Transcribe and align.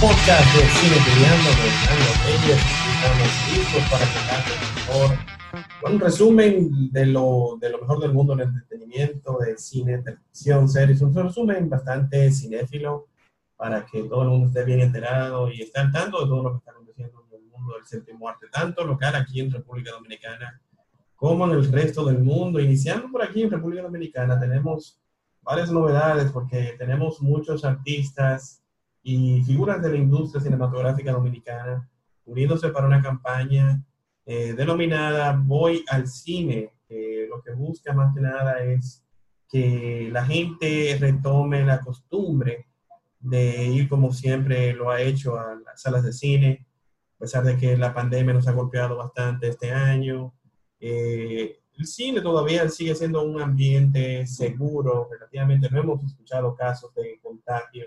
podcast 0.00 0.54
de 0.54 0.62
Cine 0.62 0.96
Peleando 1.04 1.50
con 1.50 1.68
Ellos. 2.32 2.60
Estamos 2.94 3.30
listos 3.52 3.82
para 3.90 4.06
que 4.06 4.54
mejor, 4.74 5.92
un 5.92 6.00
resumen 6.00 6.90
de 6.90 7.04
lo, 7.04 7.58
de 7.60 7.68
lo 7.68 7.80
mejor 7.80 8.00
del 8.00 8.14
mundo 8.14 8.34
del 8.34 8.48
entretenimiento, 8.48 9.36
de 9.38 9.58
cine, 9.58 9.98
televisión, 9.98 10.70
series, 10.70 11.02
un 11.02 11.14
resumen 11.14 11.68
bastante 11.68 12.32
cinéfilo 12.32 13.08
para 13.56 13.84
que 13.84 14.04
todo 14.04 14.22
el 14.22 14.28
mundo 14.30 14.46
esté 14.46 14.64
bien 14.64 14.80
enterado 14.80 15.50
y 15.50 15.60
esté 15.60 15.80
al 15.80 15.92
tanto 15.92 16.22
de 16.22 16.26
todo 16.28 16.42
lo 16.44 16.52
que 16.52 16.58
está 16.58 16.70
aconteciendo 16.70 17.22
en 17.30 17.36
el 17.36 17.46
mundo 17.50 17.74
del 17.74 17.84
séptimo 17.84 18.26
arte, 18.26 18.46
tanto 18.50 18.84
local 18.84 19.14
aquí 19.16 19.40
en 19.40 19.50
República 19.50 19.90
Dominicana 19.90 20.62
como 21.14 21.44
en 21.44 21.50
el 21.50 21.70
resto 21.70 22.06
del 22.06 22.20
mundo. 22.20 22.58
Iniciando 22.58 23.10
por 23.12 23.22
aquí 23.22 23.42
en 23.42 23.50
República 23.50 23.82
Dominicana, 23.82 24.40
tenemos 24.40 24.98
varias 25.42 25.70
novedades 25.70 26.32
porque 26.32 26.74
tenemos 26.78 27.20
muchos 27.20 27.66
artistas 27.66 28.59
y 29.02 29.42
figuras 29.42 29.80
de 29.82 29.90
la 29.90 29.96
industria 29.96 30.42
cinematográfica 30.42 31.12
dominicana 31.12 31.88
uniéndose 32.24 32.68
para 32.68 32.86
una 32.86 33.02
campaña 33.02 33.82
eh, 34.26 34.54
denominada 34.54 35.32
Voy 35.32 35.84
al 35.88 36.06
cine. 36.06 36.72
lo 37.28 37.40
que 37.42 37.52
busca 37.52 37.92
más 37.92 38.14
que 38.14 38.20
nada 38.20 38.62
es 38.64 39.04
que 39.48 40.08
la 40.12 40.24
gente 40.24 40.96
retome 41.00 41.64
la 41.64 41.80
costumbre 41.80 42.66
de 43.20 43.66
ir 43.66 43.88
como 43.88 44.12
siempre 44.12 44.72
lo 44.72 44.90
ha 44.90 45.00
hecho 45.00 45.38
a 45.38 45.54
las 45.56 45.82
salas 45.82 46.02
de 46.02 46.12
cine, 46.12 46.66
a 47.16 47.18
pesar 47.18 47.44
de 47.44 47.56
que 47.56 47.76
la 47.76 47.92
pandemia 47.92 48.32
nos 48.32 48.48
ha 48.48 48.52
golpeado 48.52 48.96
bastante 48.96 49.48
este 49.48 49.70
año. 49.70 50.34
Eh, 50.80 51.58
el 51.76 51.86
cine 51.86 52.20
todavía 52.20 52.68
sigue 52.68 52.94
siendo 52.94 53.22
un 53.22 53.40
ambiente 53.40 54.26
seguro, 54.26 55.08
relativamente 55.10 55.68
no 55.70 55.80
hemos 55.80 56.04
escuchado 56.04 56.54
casos 56.54 56.94
de 56.94 57.18
contagio, 57.22 57.86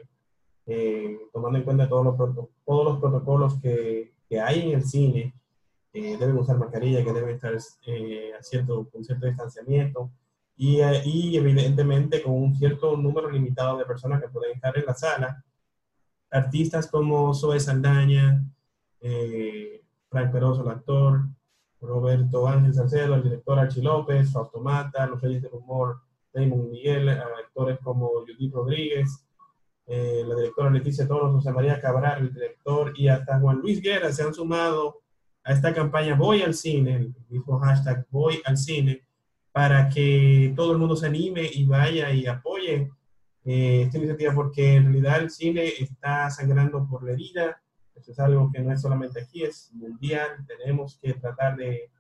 eh, 0.66 1.18
tomando 1.34 1.60
en 1.60 1.66
cuenta 1.66 1.90
todos 1.90 2.06
los, 2.06 2.18
todos 2.66 2.86
los 2.86 3.00
protocolos 3.00 3.60
que, 3.62 4.14
que, 4.30 4.40
hay 4.40 4.62
en 4.62 4.76
el 4.78 4.84
cine, 4.84 5.34
eh, 5.92 6.18
deben 6.18 6.38
usar 6.38 6.58
mascarilla, 6.58 7.04
que 7.04 7.12
deben 7.12 7.36
estar 7.36 7.54
eh, 7.86 8.32
a 8.38 8.42
cierto, 8.42 8.90
con 8.90 9.04
cierto 9.04 9.28
distanciamiento 9.28 10.10
y, 10.56 10.80
y, 11.06 11.38
evidentemente 11.38 12.24
con 12.24 12.34
un 12.34 12.56
cierto 12.56 12.96
número 12.96 13.30
limitado 13.30 13.78
de 13.78 13.86
personas 13.86 14.22
que 14.22 14.30
pueden 14.30 14.54
estar 14.56 14.78
en 14.78 14.86
la 14.86 14.94
sala. 14.94 15.44
Artistas 16.32 16.88
como 16.88 17.34
Zoe 17.34 17.60
Saldaña, 17.60 18.44
Frank 20.10 20.32
Peroso, 20.32 20.64
el 20.64 20.70
actor, 20.70 21.26
Roberto 21.82 22.48
Ángel 22.48 22.74
Salcedo, 22.74 23.16
el 23.16 23.24
director 23.24 23.60
Archie 23.60 23.84
López, 23.84 24.32
Fausto 24.32 24.60
Mata, 24.62 25.06
los 25.06 25.22
reyes 25.22 25.44
del 25.44 25.54
humor, 25.54 26.02
Damon 26.34 26.72
Miguel, 26.72 27.10
actores 27.10 27.78
como 27.84 28.10
Judith 28.22 28.54
Rodríguez, 28.54 29.24
eh, 29.86 30.24
la 30.26 30.36
directora 30.36 30.70
Leticia 30.70 31.08
Toros, 31.08 31.34
José 31.34 31.52
María 31.52 31.80
Cabral, 31.80 32.22
el 32.22 32.34
director, 32.34 32.94
y 32.96 33.08
hasta 33.08 33.40
Juan 33.40 33.58
Luis 33.58 33.82
Guerra 33.82 34.12
se 34.12 34.24
han 34.24 34.34
sumado 34.34 35.02
a 35.44 35.54
esta 35.54 35.74
campaña 35.74 36.16
Voy 36.16 36.42
al 36.42 36.54
cine, 36.54 36.96
el 36.96 37.16
mismo 37.30 37.60
hashtag 37.60 38.06
Voy 38.10 38.42
al 38.46 38.58
cine, 38.58 39.06
para 39.52 39.90
que 39.90 40.54
todo 40.56 40.72
el 40.72 40.78
mundo 40.78 40.96
se 40.96 41.08
anime 41.08 41.50
y 41.54 41.66
vaya 41.66 42.12
y 42.12 42.26
apoye 42.26 42.92
eh, 43.46 43.84
esta 43.84 43.98
iniciativa, 43.98 44.34
porque 44.34 44.76
en 44.76 44.86
realidad 44.86 45.22
el 45.22 45.30
cine 45.30 45.68
está 45.80 46.30
sangrando 46.30 46.88
por 46.88 47.04
la 47.04 47.12
herida 47.12 47.60
eso 47.96 48.12
es 48.12 48.20
algo 48.20 48.52
que 48.52 48.60
no 48.60 48.72
es 48.72 48.82
solamente 48.82 49.22
aquí, 49.22 49.44
es 49.44 49.72
mundial. 49.74 50.46
Tenemos 50.48 51.00
que 51.02 51.14
tratar 51.14 51.56
de, 51.56 51.92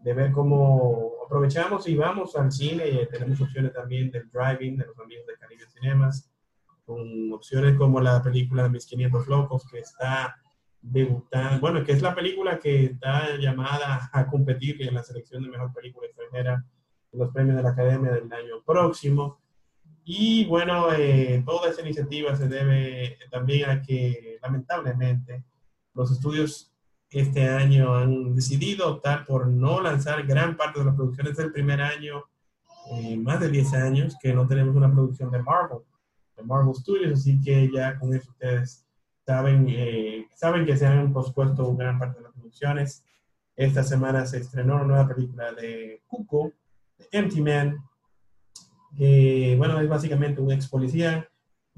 de 0.00 0.14
ver 0.14 0.32
cómo 0.32 1.12
aprovechamos 1.24 1.86
y 1.88 1.96
vamos 1.96 2.36
al 2.36 2.50
cine. 2.50 3.06
Tenemos 3.06 3.40
opciones 3.40 3.72
también 3.72 4.10
del 4.10 4.30
driving, 4.30 4.78
de 4.78 4.86
los 4.86 4.98
amigos 4.98 5.26
de 5.26 5.36
Caribe 5.36 5.66
Cinemas, 5.68 6.30
con 6.88 7.34
opciones 7.34 7.76
como 7.76 8.00
la 8.00 8.22
película 8.22 8.62
de 8.62 8.70
Mis 8.70 8.86
500 8.86 9.28
Locos, 9.28 9.66
que 9.70 9.80
está 9.80 10.40
debutando, 10.80 11.60
bueno, 11.60 11.84
que 11.84 11.92
es 11.92 12.00
la 12.00 12.14
película 12.14 12.58
que 12.58 12.86
está 12.86 13.36
llamada 13.36 14.08
a 14.10 14.26
competir 14.26 14.80
en 14.80 14.94
la 14.94 15.02
selección 15.02 15.42
de 15.42 15.50
mejor 15.50 15.70
película 15.74 16.06
extranjera 16.06 16.64
en 17.12 17.18
los 17.18 17.30
premios 17.30 17.56
de 17.58 17.62
la 17.62 17.70
Academia 17.72 18.12
del 18.12 18.32
año 18.32 18.62
próximo. 18.64 19.38
Y 20.02 20.46
bueno, 20.46 20.90
eh, 20.94 21.42
toda 21.44 21.68
esa 21.68 21.82
iniciativa 21.82 22.34
se 22.34 22.48
debe 22.48 23.18
también 23.30 23.68
a 23.68 23.82
que 23.82 24.38
lamentablemente 24.40 25.44
los 25.92 26.10
estudios 26.10 26.72
este 27.10 27.50
año 27.50 27.94
han 27.94 28.34
decidido 28.34 28.88
optar 28.88 29.26
por 29.26 29.46
no 29.46 29.82
lanzar 29.82 30.26
gran 30.26 30.56
parte 30.56 30.78
de 30.78 30.86
las 30.86 30.94
producciones 30.94 31.36
del 31.36 31.52
primer 31.52 31.82
año, 31.82 32.24
eh, 32.92 33.18
más 33.18 33.40
de 33.40 33.50
10 33.50 33.74
años, 33.74 34.16
que 34.22 34.32
no 34.32 34.48
tenemos 34.48 34.74
una 34.74 34.90
producción 34.90 35.30
de 35.30 35.42
Marvel, 35.42 35.80
de 36.38 36.44
Marvel 36.44 36.74
Studios, 36.74 37.20
así 37.20 37.40
que 37.40 37.70
ya 37.70 37.98
con 37.98 38.14
eso 38.14 38.30
ustedes 38.30 38.86
saben, 39.26 39.66
eh, 39.68 40.26
saben 40.34 40.64
que 40.64 40.76
se 40.76 40.86
han 40.86 41.12
pospuesto 41.12 41.74
gran 41.76 41.98
parte 41.98 42.18
de 42.18 42.24
las 42.24 42.32
producciones. 42.32 43.04
Esta 43.56 43.82
semana 43.82 44.24
se 44.24 44.38
estrenó 44.38 44.76
una 44.76 44.84
nueva 44.84 45.08
película 45.08 45.52
de 45.52 46.02
Cuco, 46.06 46.52
Empty 47.12 47.42
Man, 47.42 47.76
bueno, 49.58 49.80
es 49.80 49.88
básicamente 49.88 50.40
un 50.40 50.52
ex 50.52 50.68
policía 50.68 51.28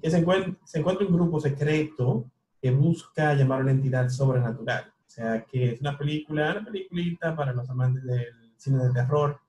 que 0.01 0.11
se 0.11 0.19
encuentra, 0.19 0.55
se 0.65 0.79
encuentra 0.79 1.07
un 1.07 1.13
grupo 1.13 1.41
secreto 1.41 2.31
que 2.61 2.71
busca 2.71 3.35
llamar 3.35 3.61
a 3.61 3.63
una 3.63 3.73
entidad 3.73 4.09
sobrenatural. 4.09 4.93
O 5.07 5.11
sea, 5.11 5.45
que 5.45 5.73
es 5.73 5.81
una 5.81 5.99
película, 5.99 6.53
una 6.53 6.65
peliculita 6.65 7.35
para 7.35 7.53
los 7.53 7.69
amantes 7.69 8.05
del 8.05 8.53
cine 8.57 8.85
de 8.85 8.93
terror, 8.93 9.41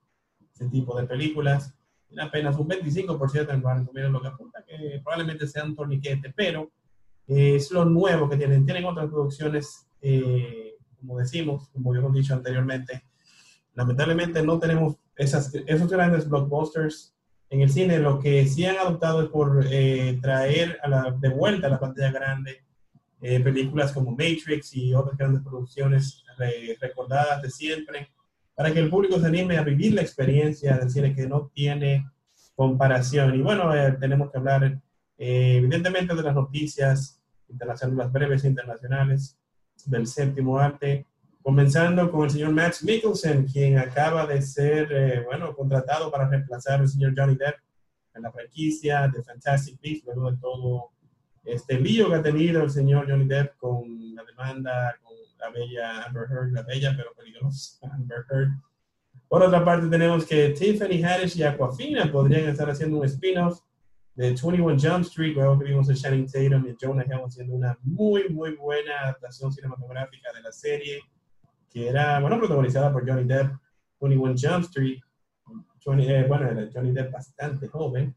ese 0.54 0.68
tipo 0.70 1.00
de 1.00 1.06
películas. 1.06 1.74
Apenas 2.20 2.58
un 2.58 2.68
25% 2.68 3.54
en 3.54 3.62
Rotten 3.62 4.12
lo 4.12 4.22
que 4.22 4.28
apunta 4.28 4.64
que 4.68 5.00
probablemente 5.04 5.48
sea 5.48 5.64
un 5.64 5.76
torniquete, 5.76 6.34
pero 6.36 6.72
es 7.28 7.72
lo 7.72 7.86
nuevo 7.86 8.30
que 8.30 8.38
tienen. 8.38 8.66
Tienen 8.66 8.86
otras 8.86 9.08
producciones, 9.08 9.88
eh, 10.02 10.76
como 11.00 11.18
decimos, 11.20 11.70
como 11.70 11.92
habíamos 11.92 12.14
dicho 12.14 12.34
anteriormente. 12.34 13.04
Lamentablemente 13.74 14.44
no 14.44 14.60
tenemos 14.60 14.96
esas, 15.16 15.54
esos 15.66 15.90
grandes 15.90 16.28
blockbusters 16.28 17.16
en 17.50 17.62
el 17.62 17.70
cine 17.70 18.00
lo 18.00 18.20
que 18.20 18.46
sí 18.48 18.66
han 18.66 18.78
adoptado 18.78 19.24
es 19.24 19.30
por 19.30 19.66
eh, 19.70 20.20
traer 20.22 20.80
a 20.84 20.90
la, 20.90 21.12
de 21.12 21.30
vuelta 21.30 21.68
a 21.68 21.70
la 21.70 21.80
pantalla 21.80 22.12
grande 22.12 22.64
eh, 23.22 23.40
películas 23.40 23.92
como 23.92 24.12
Matrix 24.12 24.74
y 24.74 24.94
otras 24.94 25.18
grandes 25.18 25.44
producciones 25.44 26.24
recordadas 26.80 27.42
de 27.44 27.52
siempre, 27.52 28.10
para 28.62 28.76
que 28.76 28.80
el 28.80 28.92
público 28.92 29.20
se 29.20 29.26
anime 29.26 29.58
a 29.58 29.64
vivir 29.64 29.92
la 29.96 30.04
experiencia 30.04 30.78
del 30.78 30.92
cine 30.92 31.16
que 31.16 31.26
no 31.26 31.50
tiene 31.52 32.08
comparación. 32.54 33.34
Y 33.34 33.42
bueno, 33.42 33.74
eh, 33.74 33.98
tenemos 34.00 34.30
que 34.30 34.38
hablar 34.38 34.80
evidentemente 35.18 36.14
de 36.14 36.22
las 36.22 36.36
noticias 36.36 37.20
internacionales, 37.50 37.98
las 37.98 38.12
breves 38.14 38.46
internacionales 38.46 39.36
del 39.88 40.06
séptimo 40.06 40.60
arte, 40.60 41.08
Comenzando 41.42 42.12
con 42.12 42.26
el 42.26 42.30
señor 42.30 42.52
Max 42.52 42.84
Mikkelsen, 42.84 43.48
quien 43.48 43.80
acaba 43.80 44.28
de 44.28 44.44
ser, 44.44 44.92
eh, 44.92 45.24
bueno, 45.26 45.56
contratado 45.56 46.12
para 46.12 46.30
reemplazar 46.30 46.82
al 46.82 46.88
señor 46.88 47.16
Johnny 47.18 47.34
Depp 47.34 47.56
en 48.14 48.22
la 48.22 48.32
franquicia 48.32 49.08
de 49.08 49.24
Fantastic 49.24 49.82
Beasts, 49.82 50.06
luego 50.06 50.32
de 50.32 50.38
todo 50.38 50.92
este 51.44 51.80
lío 51.80 52.10
que 52.10 52.16
ha 52.16 52.22
tenido 52.22 52.62
el 52.62 52.70
señor 52.70 53.10
Johnny 53.10 53.26
Depp 53.26 53.58
con 53.58 54.14
la 54.14 54.24
demanda 54.24 54.96
con 55.02 55.11
la 55.42 55.50
bella 55.50 56.04
Amber 56.04 56.28
Heard, 56.30 56.54
la 56.54 56.62
bella 56.62 56.94
pero 56.96 57.14
peligrosa 57.14 57.78
Amber 57.92 58.26
Heard. 58.30 58.52
Por 59.28 59.44
otra 59.44 59.64
parte, 59.66 59.88
tenemos 59.88 60.26
que 60.26 60.50
Tiffany 60.50 61.04
Haddish 61.04 61.38
y 61.38 61.44
Aquafina 61.44 62.12
podrían 62.12 62.50
estar 62.50 62.70
haciendo 62.70 62.98
un 62.98 63.06
spin-off 63.06 63.62
de 64.14 64.26
21 64.28 64.78
Jump 64.80 65.06
Street, 65.06 65.34
luego 65.36 65.58
que 65.58 65.66
vimos 65.66 65.90
a 65.90 65.94
Channing 65.94 66.28
Tatum 66.28 66.68
y 66.68 66.76
Jonah 66.80 67.06
Hill 67.06 67.24
haciendo 67.26 67.56
una 67.56 67.78
muy, 67.82 68.30
muy 68.30 68.56
buena 68.56 69.00
adaptación 69.04 69.52
cinematográfica 69.52 70.32
de 70.34 70.42
la 70.42 70.52
serie 70.52 71.00
que 71.70 71.88
era, 71.88 72.20
bueno, 72.20 72.38
protagonizada 72.38 72.92
por 72.92 73.08
Johnny 73.08 73.24
Depp, 73.24 73.54
21 74.02 74.36
Jump 74.38 74.66
Street. 74.66 75.00
Johnny, 75.84 76.12
eh, 76.12 76.26
bueno, 76.28 76.48
era 76.50 76.70
Johnny 76.72 76.92
Depp 76.92 77.12
bastante 77.12 77.68
joven, 77.68 78.14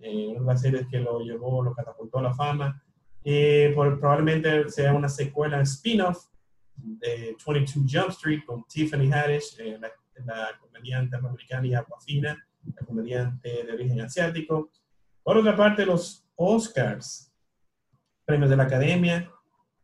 eh, 0.00 0.26
una 0.28 0.40
de 0.40 0.46
las 0.46 0.60
series 0.60 0.86
que 0.88 0.98
lo 0.98 1.20
llevó, 1.20 1.62
lo 1.62 1.72
catapultó 1.72 2.18
a 2.18 2.22
la 2.22 2.34
fama. 2.34 2.82
Eh, 3.22 3.72
probablemente 3.74 4.68
sea 4.68 4.92
una 4.92 5.08
secuela 5.08 5.60
spin-off 5.62 6.26
de 6.76 7.36
22 7.46 7.86
Jump 7.90 8.10
Street 8.10 8.40
con 8.46 8.64
Tiffany 8.64 9.10
Haddish, 9.12 9.58
eh, 9.58 9.78
la, 9.80 9.90
la, 10.24 10.58
comediante 10.60 11.16
americana 11.16 11.66
y 11.66 11.74
Aquafina, 11.74 12.36
la 12.64 12.86
comediante 12.86 13.64
de 13.64 13.72
origen 13.72 14.00
asiático. 14.00 14.70
Por 15.22 15.38
otra 15.38 15.56
parte, 15.56 15.86
los 15.86 16.24
Oscars, 16.36 17.32
premios 18.24 18.50
de 18.50 18.56
la 18.56 18.64
Academia, 18.64 19.30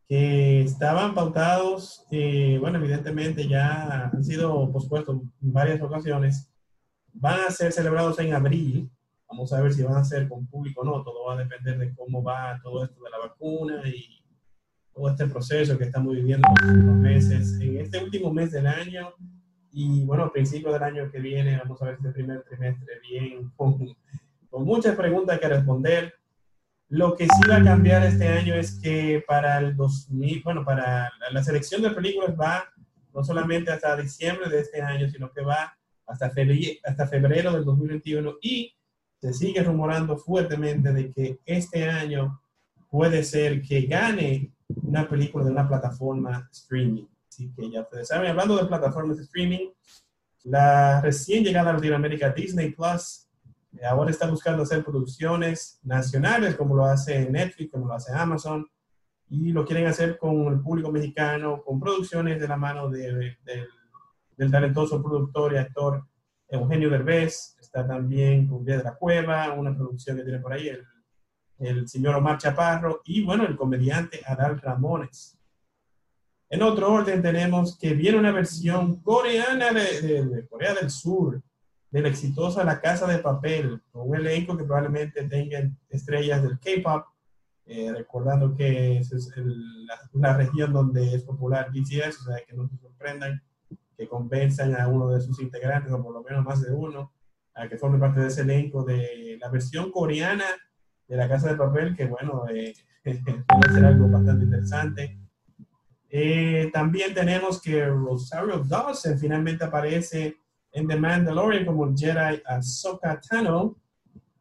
que 0.07 0.61
estaban 0.61 1.13
pautados, 1.13 2.05
eh, 2.11 2.57
bueno, 2.59 2.77
evidentemente 2.77 3.47
ya 3.47 4.09
han 4.13 4.23
sido 4.23 4.71
pospuestos 4.71 5.21
en 5.41 5.53
varias 5.53 5.81
ocasiones, 5.81 6.49
van 7.13 7.39
a 7.41 7.51
ser 7.51 7.71
celebrados 7.71 8.19
en 8.19 8.33
abril. 8.33 8.89
Vamos 9.27 9.51
a 9.53 9.61
ver 9.61 9.73
si 9.73 9.81
van 9.81 9.95
a 9.95 10.03
ser 10.03 10.27
con 10.27 10.45
público 10.47 10.81
o 10.81 10.83
no. 10.83 11.03
Todo 11.03 11.25
va 11.25 11.33
a 11.33 11.37
depender 11.37 11.77
de 11.77 11.93
cómo 11.95 12.21
va 12.21 12.59
todo 12.61 12.83
esto 12.83 13.03
de 13.03 13.09
la 13.09 13.17
vacuna 13.17 13.81
y 13.87 14.22
todo 14.93 15.09
este 15.09 15.27
proceso 15.27 15.77
que 15.77 15.85
estamos 15.85 16.15
viviendo 16.15 16.47
en 16.47 16.53
los 16.67 16.75
últimos 16.75 16.97
meses. 16.97 17.59
En 17.59 17.77
este 17.77 18.03
último 18.03 18.33
mes 18.33 18.51
del 18.51 18.67
año 18.67 19.13
y 19.75 20.05
bueno, 20.05 20.25
a 20.25 20.31
principios 20.31 20.71
del 20.73 20.83
año 20.83 21.11
que 21.11 21.19
viene, 21.19 21.57
vamos 21.57 21.81
a 21.81 21.85
ver 21.85 21.95
este 21.95 22.11
primer 22.11 22.43
trimestre 22.43 22.99
bien, 23.09 23.51
con, 23.55 23.77
con 24.49 24.63
muchas 24.63 24.95
preguntas 24.95 25.39
que 25.39 25.47
responder 25.47 26.13
Lo 26.89 27.15
que 27.15 27.25
sí 27.25 27.49
va 27.49 27.57
a 27.57 27.63
cambiar 27.63 28.03
este 28.03 28.27
año 28.27 28.53
es 28.53 28.79
que 28.79 29.23
para 29.27 29.57
el 29.57 29.75
2000, 29.75 30.43
bueno, 30.43 30.63
para 30.63 31.11
la 31.31 31.43
selección 31.43 31.81
de 31.81 31.89
películas 31.89 32.35
va 32.39 32.65
no 33.13 33.23
solamente 33.23 33.71
hasta 33.71 33.97
diciembre 33.97 34.49
de 34.49 34.61
este 34.61 34.81
año, 34.81 35.09
sino 35.09 35.31
que 35.31 35.41
va 35.41 35.75
hasta 36.05 36.29
febrero, 36.29 36.79
hasta 36.83 37.07
febrero 37.07 37.53
del 37.53 37.65
2021 37.65 38.35
y 38.41 38.75
se 39.19 39.33
sigue 39.33 39.63
rumorando 39.63 40.17
fuertemente 40.17 40.91
de 40.93 41.11
que 41.11 41.39
este 41.45 41.89
año 41.89 42.41
puede 42.89 43.23
ser 43.23 43.61
que 43.61 43.83
gane 43.83 44.51
una 44.81 45.07
película 45.07 45.45
de 45.45 45.51
una 45.51 45.67
plataforma 45.67 46.49
streaming. 46.51 47.05
Así 47.29 47.51
que 47.55 47.71
ya 47.71 47.81
ustedes 47.81 48.07
saben, 48.07 48.31
hablando 48.31 48.57
de 48.57 48.65
plataformas 48.65 49.17
de 49.17 49.23
streaming, 49.23 49.69
la 50.43 51.01
recién 51.01 51.43
llegada 51.43 51.71
a 51.71 51.73
Latinoamérica 51.73 52.29
Disney 52.31 52.71
Plus 52.71 53.27
eh, 53.79 53.85
ahora 53.85 54.11
está 54.11 54.29
buscando 54.29 54.63
hacer 54.63 54.83
producciones 54.83 55.79
nacionales 55.83 56.55
como 56.55 56.75
lo 56.75 56.85
hace 56.85 57.29
Netflix, 57.29 57.71
como 57.71 57.87
lo 57.87 57.93
hace 57.93 58.13
Amazon, 58.13 58.67
y 59.29 59.51
lo 59.51 59.65
quieren 59.65 59.87
hacer 59.87 60.17
con 60.17 60.47
el 60.53 60.61
público 60.61 60.91
mexicano, 60.91 61.63
con 61.63 61.79
producciones 61.79 62.39
de 62.39 62.47
la 62.47 62.57
mano 62.57 62.89
de, 62.89 63.37
del 64.37 64.51
talentoso 64.51 65.01
productor 65.01 65.53
y 65.53 65.57
actor 65.57 66.05
Eugenio 66.47 66.89
Derbez, 66.89 67.57
está 67.59 67.87
también 67.87 68.47
con 68.47 68.63
de 68.63 68.83
la 68.83 68.95
Cueva, 68.95 69.53
una 69.53 69.75
producción 69.75 70.17
que 70.17 70.23
tiene 70.23 70.39
por 70.39 70.53
ahí 70.53 70.67
el, 70.67 70.85
el 71.65 71.87
señor 71.87 72.15
Omar 72.15 72.37
Chaparro, 72.37 73.01
y 73.05 73.23
bueno, 73.23 73.45
el 73.45 73.55
comediante 73.55 74.21
Adal 74.25 74.59
Ramones. 74.59 75.37
En 76.49 76.61
otro 76.61 76.93
orden 76.93 77.21
tenemos 77.21 77.77
que 77.77 77.93
viene 77.93 78.19
una 78.19 78.31
versión 78.31 79.01
coreana 79.01 79.71
de, 79.71 80.45
Corea 80.49 80.75
del 80.75 80.91
Sur, 80.91 81.41
de 81.89 82.01
la 82.01 82.09
exitosa 82.09 82.63
La 82.63 82.79
Casa 82.79 83.07
de 83.07 83.19
Papel, 83.19 83.81
con 83.91 84.09
un 84.09 84.15
elenco 84.15 84.55
que 84.55 84.63
probablemente 84.63 85.23
tenga 85.23 85.67
estrellas 85.89 86.43
del 86.43 86.59
K-Pop, 86.59 87.05
eh, 87.65 87.91
recordando 87.91 88.55
que 88.55 88.97
es 88.97 89.31
la, 90.13 90.37
región 90.37 90.73
donde 90.73 91.15
es 91.15 91.23
popular 91.23 91.71
BTS, 91.71 92.21
o 92.21 92.23
sea, 92.25 92.43
que 92.45 92.53
no 92.53 92.67
se 92.67 92.77
sorprendan 92.77 93.41
que 93.97 94.07
convenzan 94.07 94.75
a 94.75 94.87
uno 94.87 95.09
de 95.09 95.21
sus 95.21 95.39
integrantes, 95.39 95.91
o 95.91 96.03
por 96.03 96.13
lo 96.13 96.23
menos 96.23 96.43
más 96.43 96.61
de 96.61 96.71
uno, 96.71 97.13
a 97.55 97.67
que 97.67 97.77
forme 97.77 97.99
parte 97.99 98.19
de 98.19 98.27
ese 98.27 98.41
elenco 98.41 98.83
de 98.83 99.37
la 99.39 99.49
versión 99.49 99.91
coreana 99.91 100.45
de 101.07 101.17
La 101.17 101.27
Casa 101.27 101.49
de 101.49 101.57
Papel, 101.57 101.95
que 101.95 102.05
bueno, 102.05 102.45
eh, 102.49 102.73
puede 103.03 103.73
ser 103.73 103.85
algo 103.85 104.07
bastante 104.07 104.45
interesante. 104.45 105.19
Eh, 106.09 106.69
también 106.71 107.13
tenemos 107.13 107.61
que 107.61 107.85
Rosario 107.85 108.59
Dawson 108.59 109.17
finalmente 109.17 109.63
aparece 109.63 110.37
en 110.71 110.87
The 110.87 110.95
Mandalorian 110.95 111.65
como 111.65 111.95
Jedi 111.95 112.41
Ahsoka 112.45 113.19
Tano. 113.19 113.77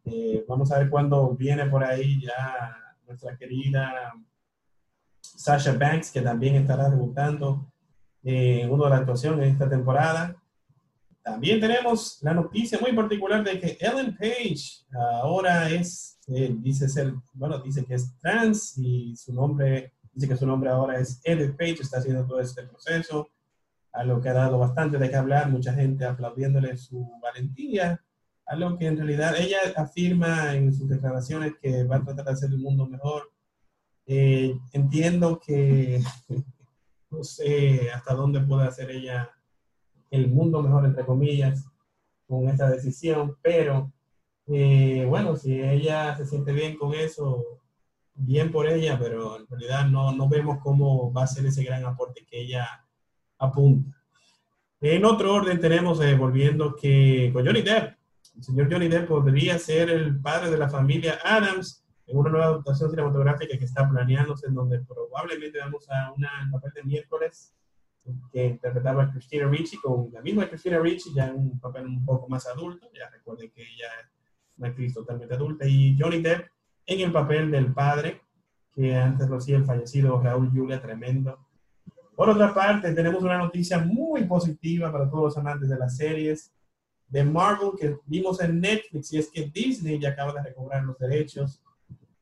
Eh, 0.05 0.45
vamos 0.49 0.71
a 0.73 0.79
ver 0.79 0.91
cuándo 0.91 1.35
viene 1.35 1.67
por 1.67 1.83
ahí 1.85 2.21
ya 2.21 2.77
nuestra 3.07 3.37
querida 3.37 4.13
Sasha 5.21 5.73
Banks, 5.73 6.11
que 6.11 6.21
también 6.21 6.57
estará 6.57 6.89
debutando 6.91 7.73
en 8.23 8.71
una 8.71 8.85
de 8.85 8.91
las 8.91 9.01
actuaciones 9.01 9.41
de 9.41 9.51
esta 9.51 9.69
temporada. 9.69 10.37
También 11.23 11.61
tenemos 11.61 12.19
la 12.23 12.35
noticia 12.35 12.79
muy 12.81 12.93
particular 12.93 13.45
de 13.45 13.59
que 13.59 13.79
Ellen 13.81 14.17
Page 14.17 14.85
ahora 15.23 15.71
es, 15.71 16.12
eh, 16.29 16.55
dice 16.59 16.89
ser, 16.89 17.15
bueno, 17.33 17.59
dice 17.59 17.85
que 17.85 17.95
es 17.95 18.17
trans 18.19 18.79
y 18.79 19.17
su 19.17 19.33
nombre 19.33 19.93
Dice 20.15 20.29
que 20.29 20.37
su 20.37 20.47
nombre 20.47 20.69
ahora 20.69 20.99
es 20.99 21.21
Edith 21.25 21.57
Page, 21.57 21.79
está 21.81 21.99
haciendo 21.99 22.27
todo 22.27 22.41
este 22.41 22.65
proceso, 22.65 23.31
a 23.93 24.05
lo 24.05 24.21
que 24.21 24.29
ha 24.29 24.35
dado 24.35 24.59
bastante 24.59 24.99
de 24.99 25.09
qué 25.09 25.17
hablar, 25.17 25.51
mucha 25.51 25.73
gente 25.73 26.05
aplaudiéndole 26.05 26.77
su 26.77 27.11
valentía, 27.23 28.03
a 28.47 28.57
lo 28.57 28.77
que 28.77 28.87
en 28.87 28.99
realidad 28.99 29.35
ella 29.39 29.59
afirma 29.77 30.55
en 30.55 30.73
sus 30.75 30.89
declaraciones 30.89 31.55
que 31.61 31.85
va 31.85 31.97
a 31.97 32.05
tratar 32.05 32.27
de 32.27 32.33
hacer 32.33 32.51
el 32.51 32.59
mundo 32.59 32.87
mejor. 32.87 33.31
Eh, 34.07 34.55
entiendo 34.73 35.41
que 35.41 36.03
no 37.11 37.25
sé 37.25 37.91
hasta 37.91 38.15
dónde 38.15 38.41
puede 38.41 38.69
hacer 38.69 38.91
ella 38.91 39.31
el 40.11 40.29
mundo 40.31 40.61
mejor, 40.61 40.85
entre 40.85 41.07
comillas, 41.07 41.65
con 42.27 42.49
esta 42.49 42.69
decisión, 42.69 43.37
pero 43.41 43.91
eh, 44.49 45.05
bueno, 45.09 45.37
si 45.37 45.61
ella 45.61 46.17
se 46.17 46.27
siente 46.27 46.53
bien 46.53 46.77
con 46.77 46.95
eso, 46.95 47.61
bien 48.15 48.51
por 48.51 48.69
ella, 48.69 48.99
pero 48.99 49.39
en 49.39 49.47
realidad 49.47 49.87
no, 49.87 50.13
no 50.13 50.29
vemos 50.29 50.59
cómo 50.63 51.13
va 51.13 51.25
a 51.25 51.27
ser 51.27 51.47
ese 51.47 51.65
gran 51.65 51.85
aporte 51.85 52.25
que 52.29 52.41
ella 52.41 52.85
apunta. 53.39 53.97
En 54.81 55.05
otro 55.05 55.33
orden 55.33 55.61
tenemos, 55.61 56.01
eh, 56.01 56.17
volviendo 56.17 56.75
que 56.75 57.31
con 57.33 57.47
Johnny 57.47 57.63
Depp, 57.63 57.95
el 58.37 58.43
señor 58.43 58.73
Johnny 58.73 58.89
Depp 58.89 59.09
podría 59.09 59.59
ser 59.59 59.91
el 59.91 60.21
padre 60.21 60.51
de 60.51 60.59
la 60.59 60.69
familia 60.69 61.21
Adams 61.23 61.85
en 62.07 62.17
una 62.17 62.31
nueva 62.31 62.47
adaptación 62.47 62.91
cinematográfica 62.91 63.57
que 63.57 63.65
está 63.65 63.89
planeándose, 63.89 64.49
en 64.49 64.55
donde 64.55 64.81
probablemente 64.81 65.59
vamos 65.61 65.89
a 65.89 66.13
una 66.13 66.49
papel 66.51 66.73
de 66.75 66.83
miércoles 66.83 67.55
que 68.33 68.47
interpretaba 68.47 69.05
a 69.05 69.13
Christina 69.13 69.47
Ricci 69.47 69.77
con 69.77 70.11
la 70.13 70.21
misma 70.21 70.49
Christina 70.49 70.81
Ricci, 70.81 71.15
ya 71.15 71.29
en 71.29 71.37
un 71.37 71.61
papel 71.61 71.87
un 71.87 72.05
poco 72.05 72.29
más 72.29 72.47
adulto, 72.49 72.91
ya 72.93 73.09
recuerden 73.09 73.51
que 73.53 73.63
ella 73.63 73.89
una 74.57 74.69
actriz 74.69 74.95
totalmente 74.95 75.35
adulta, 75.35 75.67
y 75.67 75.97
Johnny 75.99 76.21
Depp 76.23 76.49
en 76.87 77.01
el 77.01 77.13
papel 77.13 77.51
del 77.51 77.73
padre, 77.73 78.21
que 78.75 78.95
antes 78.95 79.29
lo 79.29 79.37
hacía 79.37 79.57
el 79.57 79.65
fallecido 79.65 80.21
Raúl 80.21 80.51
Julia, 80.51 80.81
tremendo. 80.81 81.39
Por 82.17 82.31
otra 82.31 82.53
parte, 82.55 82.93
tenemos 82.93 83.23
una 83.23 83.39
noticia 83.39 83.79
muy 83.79 84.25
positiva 84.25 84.91
para 84.91 85.09
todos 85.09 85.25
los 85.25 85.39
amantes 85.39 85.69
de 85.69 85.79
las 85.79 85.97
series 85.97 86.53
de 87.09 87.25
Marvel 87.25 87.73
que 87.79 87.97
vimos 88.07 88.41
en 88.41 88.61
Netflix, 88.61 89.13
y 89.13 89.19
es 89.19 89.31
que 89.31 89.51
Disney 89.53 89.99
ya 89.99 90.11
acaba 90.11 90.33
de 90.33 90.43
recobrar 90.43 90.83
los 90.85 90.99
derechos 90.99 91.63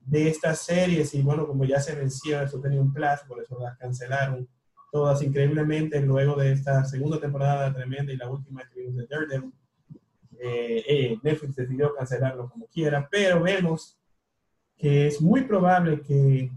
de 0.01 0.29
estas 0.29 0.61
series, 0.63 1.15
y 1.15 1.23
bueno, 1.23 1.47
como 1.47 1.65
ya 1.65 1.81
se 1.81 1.95
venció, 1.95 2.41
eso 2.41 2.61
tenía 2.61 2.81
un 2.81 2.93
plazo, 2.93 3.27
por 3.29 3.41
eso 3.41 3.59
las 3.61 3.77
cancelaron 3.79 4.49
todas 4.91 5.23
increíblemente 5.23 6.01
luego 6.01 6.35
de 6.35 6.53
esta 6.53 6.85
segunda 6.85 7.21
temporada 7.21 7.73
tremenda 7.73 8.13
y 8.13 8.17
la 8.17 8.29
última 8.29 8.69
que 8.69 8.81
vimos 8.81 8.97
de 8.97 9.07
Daredevil. 9.07 9.53
Eh, 10.43 10.85
eh, 10.89 11.19
Netflix 11.23 11.55
decidió 11.55 11.95
cancelarlo 11.95 12.49
como 12.49 12.67
quiera, 12.67 13.07
pero 13.11 13.43
vemos 13.43 13.99
que 14.77 15.07
es 15.07 15.21
muy 15.21 15.43
probable 15.43 16.01
que 16.01 16.51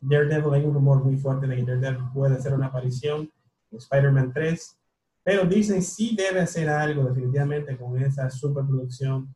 Daredevil, 0.00 0.54
hay 0.54 0.64
un 0.64 0.72
rumor 0.72 1.04
muy 1.04 1.18
fuerte 1.18 1.46
de 1.46 1.56
que 1.56 1.64
Daredevil 1.64 2.08
puede 2.14 2.36
hacer 2.36 2.54
una 2.54 2.66
aparición 2.66 3.30
en 3.70 3.78
Spider-Man 3.78 4.32
3, 4.32 4.78
pero 5.22 5.44
Disney 5.44 5.82
sí 5.82 6.16
debe 6.16 6.40
hacer 6.40 6.70
algo 6.70 7.04
definitivamente 7.04 7.76
con 7.76 8.02
esa 8.02 8.30
superproducción, 8.30 9.34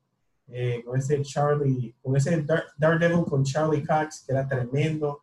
eh, 0.48 0.82
con 0.82 0.98
ese 0.98 1.20
Charlie, 1.20 1.94
con 2.02 2.16
ese 2.16 2.42
Daredevil 2.78 3.26
con 3.26 3.44
Charlie 3.44 3.84
Cox, 3.84 4.24
que 4.26 4.32
era 4.32 4.48
tremendo, 4.48 5.22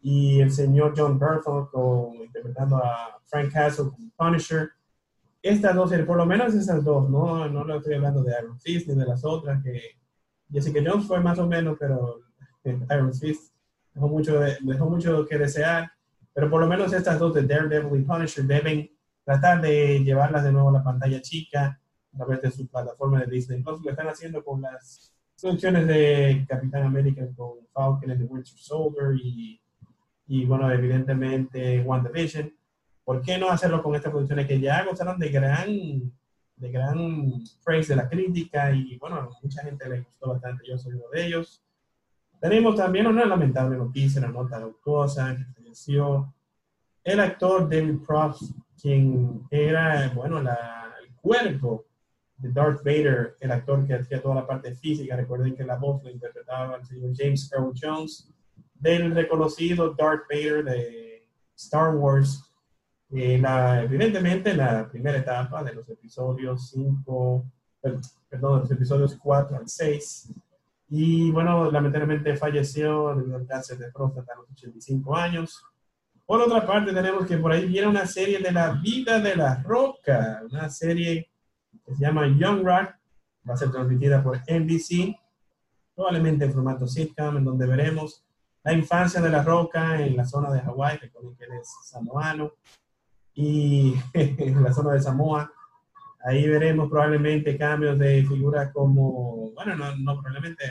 y 0.00 0.40
el 0.40 0.52
señor 0.52 0.92
John 0.94 1.18
Berthel 1.18 1.68
con, 1.72 2.16
interpretando 2.16 2.76
a 2.76 3.18
Frank 3.24 3.50
Castle 3.50 3.86
como 3.86 4.10
Punisher. 4.18 4.68
Estas 5.44 5.74
dos, 5.76 5.92
por 6.06 6.16
lo 6.16 6.24
menos 6.24 6.54
esas 6.54 6.82
dos, 6.82 7.10
no, 7.10 7.46
no 7.50 7.64
lo 7.64 7.76
estoy 7.76 7.96
hablando 7.96 8.22
de 8.22 8.32
Iron 8.40 8.58
Fist 8.58 8.88
ni 8.88 8.94
de 8.94 9.04
las 9.04 9.26
otras, 9.26 9.62
que 9.62 9.78
Jessica 10.50 10.80
Jones 10.82 11.06
fue 11.06 11.20
más 11.20 11.38
o 11.38 11.46
menos, 11.46 11.76
pero 11.78 12.22
Iron 12.64 13.12
Fist 13.12 13.52
dejó 13.92 14.08
mucho, 14.08 14.40
dejó 14.40 14.88
mucho 14.88 15.26
que 15.26 15.36
desear, 15.36 15.92
pero 16.32 16.48
por 16.48 16.62
lo 16.62 16.66
menos 16.66 16.94
estas 16.94 17.18
dos 17.18 17.34
de 17.34 17.42
Daredevil 17.42 18.00
y 18.00 18.04
Punisher 18.04 18.46
deben 18.46 18.90
tratar 19.22 19.60
de 19.60 20.02
llevarlas 20.02 20.44
de 20.44 20.52
nuevo 20.52 20.70
a 20.70 20.72
la 20.72 20.82
pantalla 20.82 21.20
chica 21.20 21.78
a 22.14 22.16
través 22.16 22.40
de 22.40 22.50
su 22.50 22.66
plataforma 22.66 23.20
de 23.20 23.26
Disney 23.26 23.62
Plus. 23.62 23.84
Lo 23.84 23.90
están 23.90 24.08
haciendo 24.08 24.42
con 24.42 24.62
las 24.62 25.14
producciones 25.38 25.86
de 25.86 26.46
Capitán 26.48 26.84
América 26.84 27.22
con 27.36 27.66
Falcon 27.70 28.12
y 28.12 28.16
The 28.16 28.24
Winter 28.24 28.54
Soldier 28.56 29.14
y, 29.22 29.60
y, 30.26 30.46
bueno, 30.46 30.72
evidentemente 30.72 31.82
WandaVision. 31.82 32.50
¿Por 33.04 33.20
qué 33.20 33.38
no 33.38 33.50
hacerlo 33.50 33.82
con 33.82 33.94
estas 33.94 34.10
producciones 34.10 34.46
que 34.46 34.60
ya 34.60 34.84
gozaron 34.84 35.18
de 35.18 35.28
gran, 35.28 36.12
de 36.56 36.70
gran 36.70 37.44
praise 37.62 37.92
de 37.92 37.96
la 37.96 38.08
crítica 38.08 38.72
y 38.72 38.96
bueno, 38.98 39.16
a 39.16 39.30
mucha 39.42 39.62
gente 39.62 39.88
le 39.88 40.00
gustó 40.00 40.30
bastante, 40.30 40.64
yo 40.66 40.78
soy 40.78 40.94
uno 40.94 41.04
de 41.12 41.26
ellos. 41.26 41.62
Tenemos 42.40 42.76
también 42.76 43.06
una 43.06 43.24
lamentable 43.24 43.76
noticia, 43.76 44.20
una 44.20 44.30
nota 44.30 44.58
luctuosa 44.58 45.36
que 45.36 45.44
falleció 45.44 46.34
el 47.02 47.20
actor 47.20 47.68
David 47.68 47.98
Props, 48.06 48.54
quien 48.80 49.46
era, 49.50 50.10
bueno, 50.14 50.42
la, 50.42 50.94
el 51.02 51.14
cuerpo 51.16 51.84
de 52.38 52.50
Darth 52.50 52.82
Vader, 52.82 53.36
el 53.40 53.52
actor 53.52 53.86
que 53.86 53.94
hacía 53.94 54.22
toda 54.22 54.36
la 54.36 54.46
parte 54.46 54.74
física. 54.74 55.16
Recuerden 55.16 55.54
que 55.54 55.64
la 55.64 55.76
voz 55.76 56.02
lo 56.02 56.10
interpretaba 56.10 56.76
el 56.76 56.84
señor 56.84 57.12
James 57.16 57.50
Earl 57.52 57.72
Jones, 57.80 58.30
del 58.74 59.14
reconocido 59.14 59.94
Darth 59.94 60.24
Vader 60.30 60.64
de 60.64 61.28
Star 61.56 61.94
Wars. 61.94 62.42
Eh, 63.16 63.38
la, 63.38 63.84
evidentemente, 63.84 64.54
la 64.54 64.88
primera 64.88 65.18
etapa 65.18 65.62
de 65.62 65.72
los 65.72 65.88
episodios 65.88 66.70
5, 66.70 67.44
perdón, 68.28 68.56
de 68.56 68.60
los 68.62 68.70
episodios 68.72 69.16
4 69.22 69.56
al 69.56 69.68
6 69.68 70.34
y 70.88 71.30
bueno, 71.30 71.70
lamentablemente 71.70 72.36
falleció 72.36 73.14
debido 73.14 73.36
al 73.36 73.46
cáncer 73.46 73.78
de 73.78 73.92
próstata 73.92 74.32
a 74.32 74.36
los 74.36 74.50
85 74.50 75.16
años. 75.16 75.64
Por 76.26 76.40
otra 76.40 76.66
parte, 76.66 76.92
tenemos 76.92 77.26
que 77.26 77.36
por 77.38 77.52
ahí 77.52 77.66
viene 77.66 77.86
una 77.86 78.06
serie 78.06 78.40
de 78.40 78.50
la 78.50 78.72
vida 78.72 79.20
de 79.20 79.36
la 79.36 79.62
roca, 79.62 80.42
una 80.50 80.68
serie 80.68 81.30
que 81.86 81.94
se 81.94 82.02
llama 82.02 82.26
Young 82.26 82.64
Rock, 82.64 82.94
va 83.48 83.54
a 83.54 83.56
ser 83.56 83.70
transmitida 83.70 84.22
por 84.22 84.38
NBC. 84.48 85.16
probablemente 85.94 86.46
en 86.46 86.52
formato 86.52 86.88
sitcom, 86.88 87.36
en 87.36 87.44
donde 87.44 87.66
veremos 87.66 88.24
la 88.64 88.72
infancia 88.72 89.20
de 89.20 89.28
La 89.28 89.42
Roca 89.42 90.00
en 90.00 90.16
la 90.16 90.24
zona 90.24 90.50
de 90.50 90.60
Hawái, 90.60 90.96
recuerden 90.96 91.36
que 91.36 91.44
él 91.44 91.52
es 91.60 91.68
samoano, 91.84 92.52
y 93.34 93.94
en 94.12 94.62
la 94.62 94.72
zona 94.72 94.92
de 94.92 95.00
Samoa. 95.00 95.50
Ahí 96.24 96.48
veremos 96.48 96.88
probablemente 96.88 97.58
cambios 97.58 97.98
de 97.98 98.24
figuras 98.24 98.72
como, 98.72 99.50
bueno, 99.52 99.76
no, 99.76 99.94
no 99.96 100.20
probablemente, 100.20 100.64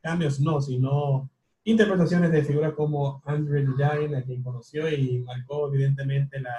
cambios 0.00 0.38
no, 0.40 0.60
sino 0.60 1.28
interpretaciones 1.64 2.30
de 2.30 2.44
figuras 2.44 2.72
como 2.74 3.22
Andrew 3.24 3.76
Giant, 3.76 4.14
a 4.14 4.22
quien 4.22 4.42
conoció 4.42 4.88
y 4.88 5.20
marcó 5.20 5.68
evidentemente 5.72 6.40
la, 6.40 6.54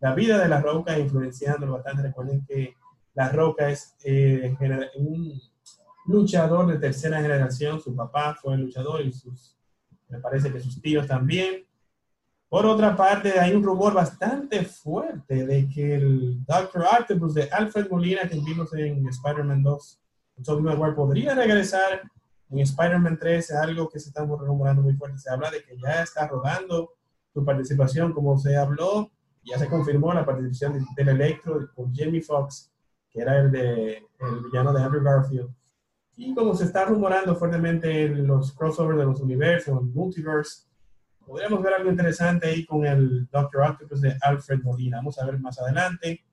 la 0.00 0.14
vida 0.14 0.38
de 0.38 0.48
La 0.48 0.60
Roca, 0.60 0.98
influenciando 0.98 1.70
bastante. 1.70 2.02
Recuerden 2.02 2.44
que 2.44 2.74
La 3.14 3.30
Roca 3.30 3.70
es 3.70 3.94
eh, 4.04 4.54
un 4.96 5.40
luchador 6.06 6.66
de 6.66 6.78
tercera 6.78 7.20
generación, 7.20 7.80
su 7.80 7.94
papá 7.94 8.36
fue 8.40 8.56
luchador 8.56 9.02
y 9.02 9.12
sus, 9.12 9.56
me 10.08 10.18
parece 10.20 10.52
que 10.52 10.60
sus 10.60 10.80
tíos 10.80 11.06
también. 11.06 11.66
Por 12.56 12.64
otra 12.64 12.96
parte, 12.96 13.38
hay 13.38 13.52
un 13.52 13.62
rumor 13.62 13.92
bastante 13.92 14.64
fuerte 14.64 15.44
de 15.44 15.68
que 15.68 15.96
el 15.96 16.42
Dr. 16.46 16.86
Octopus 17.00 17.34
de 17.34 17.50
Alfred 17.50 17.90
Molina, 17.90 18.26
que 18.26 18.40
vimos 18.40 18.72
en 18.72 19.06
Spider-Man 19.06 19.62
2, 19.62 20.00
podría 20.96 21.34
regresar 21.34 22.00
en 22.48 22.58
Spider-Man 22.60 23.18
3, 23.20 23.50
algo 23.56 23.90
que 23.90 24.00
se 24.00 24.08
está 24.08 24.24
rumorando 24.24 24.80
muy 24.80 24.94
fuerte. 24.94 25.18
Se 25.18 25.30
habla 25.30 25.50
de 25.50 25.62
que 25.64 25.76
ya 25.76 26.02
está 26.02 26.28
rodando 26.28 26.94
su 27.34 27.44
participación, 27.44 28.14
como 28.14 28.38
se 28.38 28.56
habló, 28.56 29.10
ya 29.44 29.58
se 29.58 29.68
confirmó 29.68 30.14
la 30.14 30.24
participación 30.24 30.82
del 30.96 31.08
Electro 31.10 31.68
con 31.74 31.94
Jamie 31.94 32.22
Foxx, 32.22 32.72
que 33.10 33.20
era 33.20 33.38
el, 33.38 33.52
de, 33.52 33.98
el 33.98 34.44
villano 34.50 34.72
de 34.72 34.82
Andrew 34.82 35.02
Garfield. 35.02 35.50
Y 36.16 36.34
como 36.34 36.54
se 36.54 36.64
está 36.64 36.86
rumorando 36.86 37.36
fuertemente 37.36 38.08
los 38.08 38.50
crossovers 38.54 38.98
de 38.98 39.04
los 39.04 39.20
universos, 39.20 39.78
el 39.78 39.88
multiverse, 39.88 40.65
podríamos 41.26 41.62
ver 41.62 41.74
algo 41.74 41.90
interesante 41.90 42.46
ahí 42.46 42.64
con 42.64 42.86
el 42.86 43.28
Doctor 43.30 43.62
Octopus 43.62 44.00
de 44.00 44.16
Alfred 44.20 44.62
Molina. 44.62 44.98
Vamos 44.98 45.18
a 45.18 45.26
ver 45.26 45.38
más 45.38 45.58
adelante. 45.58 46.24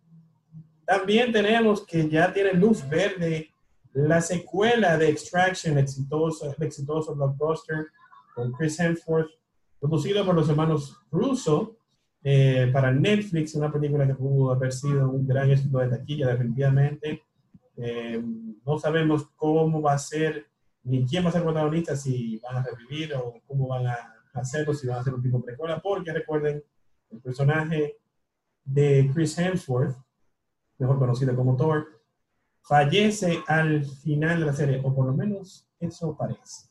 También 0.85 1.31
tenemos 1.31 1.85
que 1.85 2.07
ya 2.07 2.31
tiene 2.31 2.53
luz 2.53 2.87
verde 2.87 3.49
la 3.93 4.21
secuela 4.21 4.97
de 4.97 5.09
Extraction, 5.09 5.77
exitoso, 5.77 6.55
exitoso 6.59 7.15
blockbuster 7.15 7.87
con 8.33 8.51
Chris 8.53 8.79
Hemsworth, 8.79 9.29
producido 9.79 10.25
por 10.25 10.35
los 10.35 10.49
hermanos 10.49 10.97
Russo 11.11 11.77
eh, 12.23 12.69
para 12.73 12.91
Netflix, 12.91 13.53
una 13.55 13.71
película 13.71 14.07
que 14.07 14.15
pudo 14.15 14.51
haber 14.51 14.71
sido 14.71 15.09
un 15.09 15.27
gran 15.27 15.51
éxito 15.51 15.77
de 15.79 15.89
taquilla, 15.89 16.27
definitivamente. 16.27 17.23
Eh, 17.77 18.21
no 18.65 18.79
sabemos 18.79 19.27
cómo 19.35 19.81
va 19.81 19.93
a 19.93 19.99
ser, 19.99 20.47
ni 20.83 21.05
quién 21.05 21.23
va 21.23 21.29
a 21.29 21.33
ser 21.33 21.43
protagonista, 21.43 21.95
si 21.95 22.37
van 22.39 22.57
a 22.57 22.63
revivir 22.63 23.13
o 23.15 23.41
cómo 23.45 23.67
van 23.67 23.87
a 23.87 24.12
hacerlo, 24.33 24.73
si 24.73 24.87
van 24.87 24.97
a 24.97 25.01
hacer 25.01 25.13
un 25.13 25.21
tipo 25.21 25.37
de 25.37 25.43
precuela, 25.43 25.81
porque 25.81 26.11
recuerden, 26.11 26.63
el 27.11 27.21
personaje 27.21 27.97
de 28.63 29.09
Chris 29.13 29.37
Hemsworth, 29.37 29.95
mejor 30.77 30.99
conocido 30.99 31.35
como 31.35 31.55
Thor, 31.55 32.01
fallece 32.61 33.43
al 33.47 33.85
final 33.85 34.39
de 34.39 34.45
la 34.45 34.53
serie, 34.53 34.81
o 34.83 34.93
por 34.93 35.05
lo 35.05 35.13
menos 35.13 35.67
eso 35.79 36.15
parece. 36.17 36.67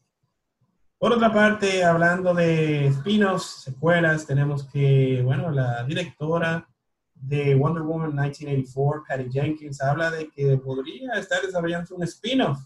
Por 0.99 1.12
otra 1.12 1.33
parte, 1.33 1.85
hablando 1.85 2.33
de 2.33 2.87
spin-offs, 2.87 3.62
secuelas, 3.64 4.26
tenemos 4.26 4.64
que, 4.64 5.21
bueno, 5.25 5.50
la 5.50 5.85
directora 5.85 6.69
de 7.14 7.54
Wonder 7.54 7.83
Woman 7.83 8.11
1984, 8.11 9.04
Patty 9.09 9.31
Jenkins, 9.31 9.81
habla 9.83 10.11
de 10.11 10.31
que 10.31 10.57
podría 10.59 11.12
estar 11.14 11.42
desarrollando 11.42 11.95
un 11.97 12.02
spin-off 12.04 12.59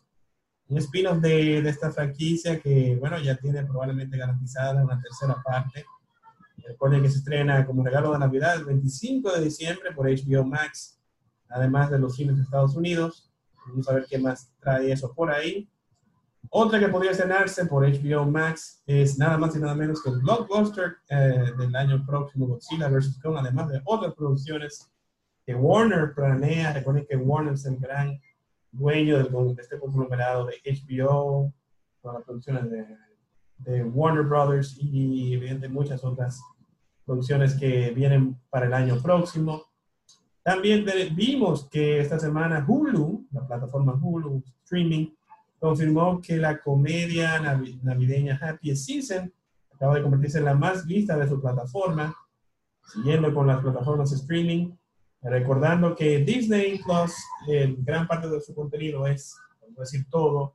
un 0.69 0.79
spin-off 0.79 1.19
de, 1.19 1.63
de, 1.63 1.69
esta 1.69 1.91
franquicia 1.91 2.61
que, 2.61 2.97
bueno, 2.99 3.19
ya 3.21 3.37
tiene 3.37 3.65
probablemente 3.65 4.17
garantizada 4.17 4.83
una 4.83 5.01
tercera 5.01 5.41
parte. 5.45 5.85
Recuerden 6.67 7.03
que 7.03 7.11
se 7.11 7.19
estrena 7.19 7.65
como 7.65 7.85
regalo 7.85 8.13
de 8.13 8.19
Navidad 8.19 8.57
el 8.57 8.65
25 8.65 9.33
de 9.33 9.45
diciembre 9.45 9.93
por 9.93 10.07
HBO 10.07 10.45
Max, 10.45 10.99
además 11.49 11.91
de 11.91 11.99
los 11.99 12.17
cines 12.17 12.37
de 12.37 12.43
Estados 12.43 12.75
Unidos. 12.75 13.31
Vamos 13.69 13.89
a 13.89 13.95
ver 13.95 14.07
qué 14.09 14.19
más 14.19 14.53
trae 14.61 14.91
eso 14.91 15.13
por 15.15 15.31
ahí. 15.31 15.69
Otra 16.51 16.79
que 16.79 16.89
podría 16.89 17.11
estrenarse 17.11 17.67
por 17.67 17.85
HBO 17.85 18.25
Max 18.25 18.83
es 18.87 19.19
nada 19.19 19.37
más 19.37 19.57
y 19.57 19.59
nada 19.59 19.75
menos 19.75 20.03
que 20.03 20.11
el 20.11 20.19
blockbuster 20.19 20.97
eh, 21.09 21.53
del 21.59 21.75
año 21.75 22.05
próximo, 22.07 22.47
Godzilla 22.47 22.89
vs. 22.89 23.19
Kong, 23.23 23.37
además 23.39 23.69
de 23.69 23.81
otras 23.85 24.15
producciones 24.15 24.91
que 25.45 25.55
Warner 25.55 26.15
planea. 26.15 26.73
Recuerden 26.73 27.07
que 27.09 27.17
Warner 27.17 27.55
es 27.55 27.67
el 27.67 27.77
gran 27.79 28.21
dueño 28.77 29.19
de 29.19 29.63
este 29.63 29.79
conglomerado 29.79 30.47
de 30.47 30.61
HBO, 30.65 31.53
con 32.01 32.15
las 32.15 32.25
producciones 32.25 32.71
de, 32.71 32.87
de, 33.59 33.85
Warner 33.85 34.25
Brothers 34.25 34.77
y 34.79 35.35
evidentemente 35.35 35.69
muchas 35.69 36.05
otras 36.05 36.41
producciones 37.05 37.55
que 37.55 37.91
vienen 37.91 38.39
para 38.51 38.67
el 38.67 38.75
año 38.75 39.01
próximo. 39.03 39.63
También 40.43 40.85
vimos 41.15 41.69
que 41.69 42.01
esta 42.01 42.19
semana 42.19 42.65
Hulu, 42.67 43.27
la 43.33 43.47
plataforma 43.47 43.99
Hulu 44.01 44.43
Streaming, 44.65 45.09
confirmó 45.59 46.21
que 46.21 46.37
la 46.37 46.61
comedia 46.61 47.41
navideña 47.83 48.39
Happy 48.41 48.77
Season 48.77 49.33
acaba 49.73 49.97
de 49.97 50.03
convertirse 50.03 50.39
en 50.39 50.45
la 50.45 50.55
más 50.55 50.87
vista 50.87 51.17
de 51.17 51.29
su 51.29 51.41
plataforma, 51.41 52.15
siguiendo 52.93 53.33
con 53.35 53.47
las 53.47 53.61
plataformas 53.61 54.13
streaming 54.13 54.73
Recordando 55.29 55.97
que 55.97 56.19
Disney 56.19 56.81
Plus, 56.85 57.15
gran 57.79 58.07
parte 58.07 58.29
de 58.29 58.41
su 58.41 58.55
contenido 58.55 59.07
es, 59.09 59.37
a 59.77 59.81
decir 59.81 60.07
todo, 60.09 60.55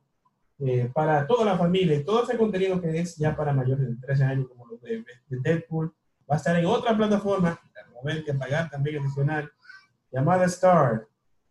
eh, 0.58 0.90
para 0.94 1.26
toda 1.26 1.44
la 1.44 1.58
familia 1.58 2.04
todo 2.04 2.22
ese 2.22 2.38
contenido 2.38 2.80
que 2.80 3.00
es 3.00 3.16
ya 3.16 3.36
para 3.36 3.52
mayores 3.52 3.86
de 3.86 3.96
13 3.96 4.24
años, 4.24 4.48
como 4.48 4.66
los 4.66 4.80
de, 4.80 5.04
Deadpool, 5.28 5.92
va 6.30 6.36
a 6.36 6.38
estar 6.38 6.56
en 6.56 6.66
otra 6.66 6.96
plataforma, 6.96 7.48
a 7.50 8.00
haber 8.00 8.24
que 8.24 8.32
pagar 8.32 8.70
también 8.70 9.02
adicional, 9.02 9.50
llamada 10.10 10.46
Star. 10.46 11.06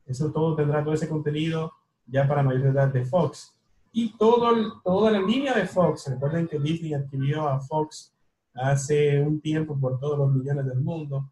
Eso 0.05 0.31
todo 0.31 0.55
tendrá 0.55 0.83
todo 0.83 0.93
ese 0.95 1.07
contenido 1.07 1.73
ya 2.07 2.27
para 2.27 2.41
mayores 2.41 2.73
de 2.73 2.79
edad 2.79 2.87
de 2.87 3.05
Fox. 3.05 3.55
Y 3.91 4.17
todo, 4.17 4.81
toda 4.81 5.11
la 5.11 5.19
línea 5.19 5.53
de 5.53 5.67
Fox, 5.67 6.07
recuerden 6.07 6.47
que 6.47 6.57
Disney 6.57 6.93
adquirió 6.95 7.47
a 7.47 7.59
Fox 7.59 8.15
hace 8.55 9.21
un 9.21 9.39
tiempo 9.41 9.79
por 9.79 9.99
todos 9.99 10.17
los 10.17 10.31
millones 10.31 10.65
del 10.65 10.79
mundo 10.79 11.29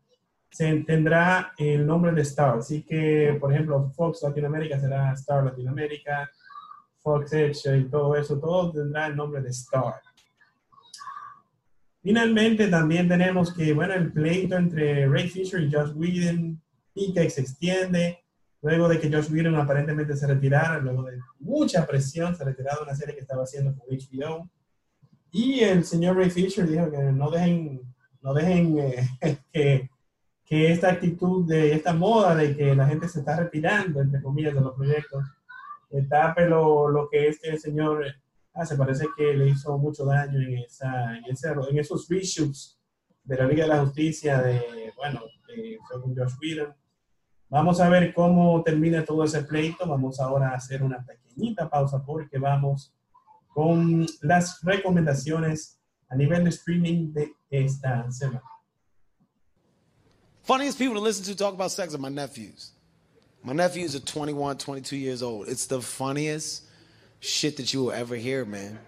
se 0.49 0.73
tendrá 0.81 1.53
el 1.57 1.85
nombre 1.85 2.11
de 2.11 2.21
Star. 2.21 2.57
Así 2.57 2.83
que, 2.83 3.37
por 3.39 3.53
ejemplo, 3.53 3.91
Fox 3.95 4.23
Latinoamérica 4.23 4.79
será 4.79 5.13
Star 5.13 5.43
Latinoamérica, 5.43 6.29
Fox 6.97 7.33
Edge 7.33 7.77
y 7.77 7.83
todo 7.85 8.15
eso, 8.15 8.39
todo 8.39 8.71
tendrá 8.71 9.07
el 9.07 9.15
nombre 9.15 9.41
de 9.41 9.49
Star. 9.49 9.95
Finalmente, 12.01 12.67
también 12.67 13.07
tenemos 13.07 13.53
que, 13.53 13.73
bueno, 13.73 13.93
el 13.93 14.11
pleito 14.11 14.55
entre 14.55 15.07
Ray 15.07 15.29
Fisher 15.29 15.61
y 15.61 15.71
Josh 15.71 15.91
Whedon 15.95 16.61
y 16.93 17.13
se 17.29 17.41
extiende 17.41 18.23
luego 18.61 18.87
de 18.87 18.99
que 18.99 19.11
Josh 19.11 19.31
Whedon 19.31 19.55
aparentemente 19.55 20.15
se 20.15 20.27
retirara, 20.27 20.79
luego 20.79 21.03
de 21.03 21.19
mucha 21.39 21.85
presión, 21.85 22.35
se 22.35 22.43
retirara 22.43 22.77
de 22.77 22.83
una 22.83 22.95
serie 22.95 23.15
que 23.15 23.21
estaba 23.21 23.43
haciendo 23.43 23.75
con 23.75 23.87
HBO. 23.87 24.49
Y 25.31 25.59
el 25.59 25.83
señor 25.83 26.17
Ray 26.17 26.29
Fisher 26.29 26.67
dijo 26.67 26.89
que 26.89 26.97
no 26.97 27.29
dejen, 27.29 27.81
no 28.21 28.33
dejen 28.33 28.77
eh, 28.79 29.07
que 29.53 29.89
que 30.49 30.71
esta 30.71 30.89
actitud 30.89 31.47
de 31.47 31.73
esta 31.73 31.93
moda 31.93 32.33
de 32.33 32.57
que 32.57 32.75
la 32.75 32.87
gente 32.87 33.07
se 33.07 33.19
está 33.19 33.37
retirando, 33.37 34.01
entre 34.01 34.21
comillas, 34.21 34.55
de 34.55 34.61
los 34.61 34.73
proyectos, 34.73 35.23
tape 36.09 36.49
lo, 36.49 36.89
lo 36.89 37.07
que 37.07 37.27
este 37.27 37.55
señor 37.59 38.03
hace. 38.53 38.75
Parece 38.75 39.05
que 39.15 39.35
le 39.35 39.49
hizo 39.49 39.77
mucho 39.77 40.05
daño 40.05 40.41
en, 40.41 40.57
esa, 40.57 41.15
en, 41.15 41.25
ese, 41.25 41.49
en 41.49 41.77
esos 41.77 42.09
reshoots 42.09 42.79
de 43.23 43.37
la 43.37 43.45
Liga 43.45 43.63
de 43.65 43.69
la 43.69 43.81
Justicia, 43.81 44.41
de, 44.41 44.91
bueno, 44.97 45.21
de, 45.47 45.77
con 45.87 46.15
Josh 46.15 46.33
Whedon. 46.41 46.73
Vamos 47.49 47.79
a 47.79 47.89
ver 47.89 48.11
cómo 48.11 48.63
termina 48.63 49.05
todo 49.05 49.23
ese 49.23 49.43
pleito. 49.43 49.87
Vamos 49.87 50.19
ahora 50.19 50.49
a 50.49 50.55
hacer 50.55 50.81
una 50.81 51.05
pequeñita 51.05 51.69
pausa 51.69 52.03
porque 52.03 52.39
vamos 52.39 52.91
con 53.49 54.07
las 54.21 54.63
recomendaciones 54.63 55.79
a 56.07 56.15
nivel 56.15 56.43
de 56.43 56.49
streaming 56.49 57.13
de 57.13 57.33
esta 57.51 58.09
semana. 58.11 58.41
Funniest 60.49 60.79
people 60.79 60.95
to 60.95 60.99
listen 60.99 61.23
to 61.25 61.35
talk 61.35 61.53
about 61.53 61.69
sex 61.69 61.93
are 61.93 61.99
my 61.99 62.09
nephews. 62.09 62.71
My 63.43 63.53
nephews 63.53 63.95
are 63.95 63.99
21, 63.99 64.57
22 64.57 64.97
years 64.97 65.21
old. 65.21 65.47
It's 65.47 65.67
the 65.67 65.79
funniest 65.79 66.63
shit 67.19 67.57
that 67.57 67.71
you 67.71 67.83
will 67.83 67.91
ever 67.91 68.15
hear, 68.15 68.45
man. 68.45 68.79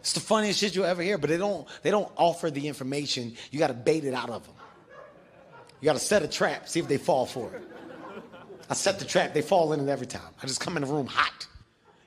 It's 0.00 0.12
the 0.12 0.20
funniest 0.20 0.60
shit 0.60 0.74
you'll 0.74 0.84
ever 0.84 1.00
hear, 1.00 1.16
but 1.16 1.30
they 1.30 1.38
don't 1.38 1.66
they 1.80 1.90
don't 1.90 2.12
offer 2.18 2.50
the 2.50 2.68
information. 2.68 3.34
You 3.50 3.58
got 3.58 3.68
to 3.68 3.72
bait 3.72 4.04
it 4.04 4.12
out 4.12 4.28
of 4.28 4.44
them. 4.44 4.54
You 5.80 5.86
got 5.86 5.94
to 5.94 5.98
set 5.98 6.22
a 6.22 6.28
trap, 6.28 6.68
see 6.68 6.80
if 6.80 6.88
they 6.88 6.98
fall 6.98 7.24
for 7.24 7.54
it. 7.54 7.62
I 8.68 8.74
set 8.74 8.98
the 8.98 9.06
trap, 9.06 9.32
they 9.32 9.40
fall 9.40 9.72
in 9.72 9.80
it 9.80 9.90
every 9.90 10.06
time. 10.06 10.28
I 10.42 10.46
just 10.46 10.60
come 10.60 10.76
in 10.76 10.82
the 10.82 10.92
room 10.92 11.06
hot. 11.06 11.46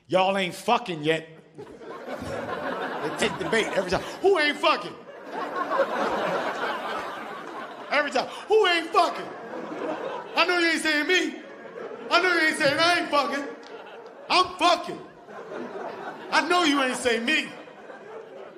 Y'all 0.06 0.38
ain't 0.38 0.54
fucking 0.54 1.02
yet. 1.02 1.28
they 1.58 3.16
take 3.18 3.36
the 3.36 3.48
bait 3.50 3.66
every 3.74 3.90
time. 3.90 4.02
Who 4.22 4.38
ain't 4.38 4.58
fucking? 4.58 4.94
Every 7.90 8.10
time. 8.10 8.26
Who 8.48 8.66
ain't 8.66 8.90
fucking? 8.90 9.24
I 10.36 10.46
know 10.46 10.58
you 10.58 10.66
ain't 10.68 10.80
saying 10.80 11.06
me. 11.06 11.36
I 12.10 12.22
know 12.22 12.32
you 12.32 12.40
ain't 12.48 12.56
saying 12.56 12.78
I 12.78 13.00
ain't 13.00 13.10
fucking. 13.10 13.44
I'm 14.28 14.46
fucking. 14.56 14.98
I 16.30 16.48
know 16.48 16.64
you 16.64 16.82
ain't 16.82 16.96
saying 16.96 17.24
me. 17.24 17.48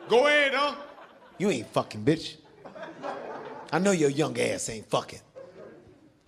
Go 0.09 0.27
ahead, 0.27 0.55
huh? 0.55 0.75
You 1.39 1.51
ain't 1.51 1.69
fucking, 1.69 2.05
bitch. 2.05 2.37
I 3.73 3.79
know 3.79 3.93
your 3.93 4.11
young 4.11 4.39
ass 4.39 4.69
ain't 4.69 4.89
fucking. 4.91 5.21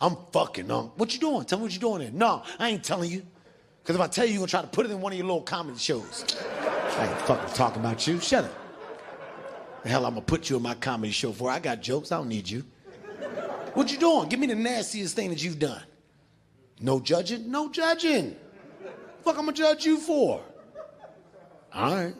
I'm 0.00 0.16
fucking, 0.32 0.68
huh? 0.68 0.82
What 0.96 1.12
you 1.12 1.20
doing? 1.20 1.44
Tell 1.44 1.58
me 1.58 1.64
what 1.64 1.73
you 1.73 1.80
doing 1.80 2.00
there. 2.00 2.11
No, 2.11 2.42
I 2.58 2.70
ain't 2.70 2.82
telling 2.82 3.11
you. 3.11 3.23
Because 3.82 3.96
if 3.96 4.02
I 4.02 4.06
tell 4.06 4.25
you, 4.25 4.32
you're 4.32 4.38
going 4.38 4.46
to 4.46 4.50
try 4.50 4.62
to 4.62 4.66
put 4.66 4.87
it 4.87 4.92
in 4.92 5.00
one 5.00 5.12
of 5.12 5.18
your 5.18 5.26
little 5.26 5.42
comedy 5.42 5.78
shows. 5.78 6.25
I 6.96 7.06
ain't 7.06 7.18
fucking 7.20 7.54
talking 7.54 7.80
about 7.80 8.06
you. 8.06 8.18
Shut 8.18 8.44
up. 8.44 8.54
The 9.82 9.90
hell 9.90 10.06
I'm 10.06 10.14
going 10.14 10.25
to 10.25 10.26
put 10.26 10.49
you 10.49 10.56
in 10.56 10.62
my 10.62 10.75
comedy 10.75 11.12
show 11.12 11.32
for? 11.32 11.50
I 11.50 11.58
got 11.58 11.82
jokes. 11.82 12.11
I 12.11 12.16
don't 12.16 12.28
need 12.28 12.49
you. 12.49 12.64
What 13.75 13.90
you 13.90 13.99
doing? 13.99 14.28
Give 14.28 14.38
me 14.38 14.47
the 14.47 14.54
nastiest 14.54 15.16
thing 15.16 15.31
that 15.31 15.43
you've 15.43 15.59
done. 15.59 15.83
No 16.81 17.00
judging? 17.00 17.50
No 17.50 17.71
judging. 17.71 18.37
Fuck, 19.23 19.38
I'm 19.38 19.47
to 19.47 19.52
judge 19.52 19.85
you 19.85 19.99
for? 19.99 20.40
All 21.73 21.95
right. 21.95 22.14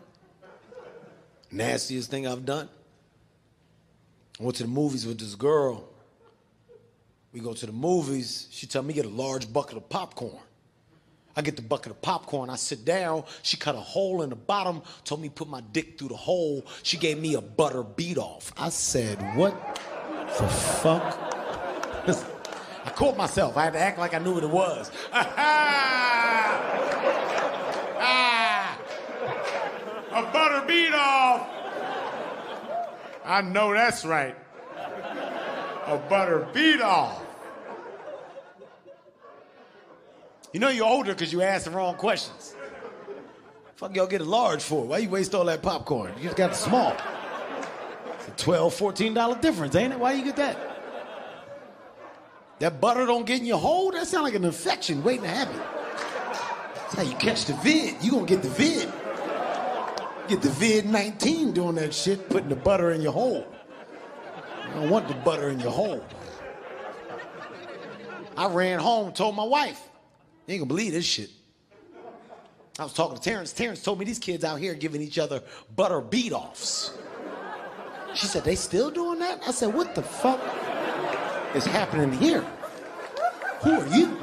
Nastiest 1.51 2.11
thing 2.11 2.27
I've 2.27 2.45
done? 2.45 2.69
I 4.41 4.43
went 4.43 4.57
to 4.57 4.65
the 4.65 4.69
movies 4.69 5.07
with 5.07 5.19
this 5.19 5.37
girl. 5.37 5.89
We 7.33 7.41
go 7.41 7.53
to 7.53 7.67
the 7.67 7.73
movies. 7.73 8.49
She 8.51 8.67
tell 8.67 8.83
me 8.83 8.95
get 8.95 9.07
a 9.07 9.09
large 9.09 9.53
bucket 9.53 9.77
of 9.77 9.89
popcorn. 9.89 10.43
I 11.37 11.43
get 11.43 11.57
the 11.57 11.63
bucket 11.63 11.93
of 11.93 12.01
popcorn. 12.01 12.49
I 12.51 12.57
sit 12.57 12.85
down. 12.85 13.25
She 13.43 13.57
cut 13.57 13.75
a 13.75 13.81
hole 13.81 14.23
in 14.23 14.31
the 14.31 14.37
bottom. 14.37 14.83
Told 15.05 15.21
me 15.21 15.29
put 15.29 15.49
my 15.49 15.61
dick 15.73 15.99
through 15.99 16.09
the 16.09 16.17
hole. 16.17 16.65
She 16.83 16.97
gave 16.97 17.19
me 17.19 17.35
a 17.35 17.41
butter 17.41 17.83
beat 17.83 18.19
off. 18.19 18.53
I 18.57 18.71
said, 18.71 19.19
what 19.37 19.81
the 20.39 20.49
fuck? 20.49 21.34
I 22.85 22.91
caught 22.91 23.17
myself. 23.17 23.57
I 23.57 23.65
had 23.65 23.73
to 23.73 23.79
act 23.79 23.99
like 23.99 24.13
I 24.13 24.19
knew 24.19 24.35
what 24.35 24.45
it 24.45 24.51
was. 24.51 24.91
ah, 25.13 25.89
a 30.13 30.23
butter 30.33 30.67
beat 30.67 30.93
off. 30.95 31.49
I 33.25 33.41
know 33.41 33.73
that's 33.73 34.05
right. 34.05 34.37
A 35.87 35.97
butter 36.09 36.47
beat 36.53 36.83
off. 36.83 37.23
You 40.53 40.61
know 40.61 40.69
you're 40.69 40.87
older 40.87 41.15
because 41.15 41.33
you 41.33 41.41
asked 41.41 41.65
the 41.65 41.71
wrong 41.71 41.97
questions. 41.97 42.55
Fuck 43.77 43.97
y'all 43.97 44.07
get 44.07 44.21
a 44.21 44.25
large 44.25 44.63
for? 44.63 44.85
Why 44.85 44.99
you 44.99 45.09
waste 45.09 45.35
all 45.35 45.47
that 45.47 45.63
popcorn? 45.63 46.13
You 46.19 46.25
just 46.25 46.37
got 46.37 46.51
the 46.51 46.57
small. 46.57 46.95
It's 48.19 48.29
a 48.29 48.31
12 48.45 48.75
$14 48.75 49.41
difference, 49.41 49.75
ain't 49.75 49.95
it? 49.95 49.99
Why 49.99 50.13
you 50.13 50.23
get 50.23 50.37
that? 50.37 50.74
That 52.65 52.81
butter 52.81 53.05
don't 53.05 53.27
get 53.27 53.41
in 53.41 53.45
your 53.45 53.59
hole? 53.59 53.91
That 53.91 54.07
sound 54.07 54.25
like 54.25 54.33
an 54.33 54.43
infection 54.43 55.05
waiting 55.05 55.25
to 55.25 55.29
happen. 55.29 55.61
That's 56.75 56.95
how 56.95 57.03
you 57.03 57.15
catch 57.17 57.45
the 57.45 57.53
vid. 57.57 58.03
You 58.03 58.13
gonna 58.13 58.25
get 58.25 58.41
the 58.41 58.49
vid. 58.49 58.91
Get 60.29 60.41
the 60.41 60.49
vid 60.49 60.87
19 60.87 61.53
doing 61.53 61.75
that 61.75 61.93
shit, 61.93 62.27
putting 62.31 62.49
the 62.49 62.57
butter 62.57 62.93
in 62.93 63.03
your 63.03 63.13
hole. 63.13 63.47
You 64.69 64.81
don't 64.81 64.89
want 64.89 65.09
the 65.09 65.15
butter 65.15 65.51
in 65.51 65.61
your 65.61 65.73
hole. 65.73 66.03
I 68.35 68.47
ran 68.47 68.79
home, 68.79 69.13
told 69.13 69.37
my 69.37 69.45
wife. 69.45 69.83
You 70.47 70.55
ain't 70.55 70.61
gonna 70.63 70.69
believe 70.69 70.93
this 70.93 71.05
shit. 71.05 71.29
I 72.79 72.85
was 72.85 72.95
talking 72.95 73.19
to 73.19 73.23
Terrence. 73.23 73.53
Terrence 73.53 73.83
told 73.83 73.99
me 73.99 74.07
these 74.07 74.19
kids 74.19 74.43
out 74.43 74.59
here 74.59 74.73
giving 74.73 75.03
each 75.03 75.19
other 75.19 75.43
butter 75.77 76.01
beat 76.01 76.33
offs. 76.33 76.97
She 78.15 78.25
said, 78.25 78.43
they 78.43 78.57
still 78.57 78.91
doing 78.91 79.19
that? 79.19 79.43
I 79.47 79.51
said, 79.51 79.75
what 79.75 79.95
the 79.95 80.03
fuck 80.03 80.41
is 81.55 81.65
happening 81.65 82.13
here? 82.13 82.45
Who 83.61 83.81
are 83.81 83.87
you? 83.89 84.19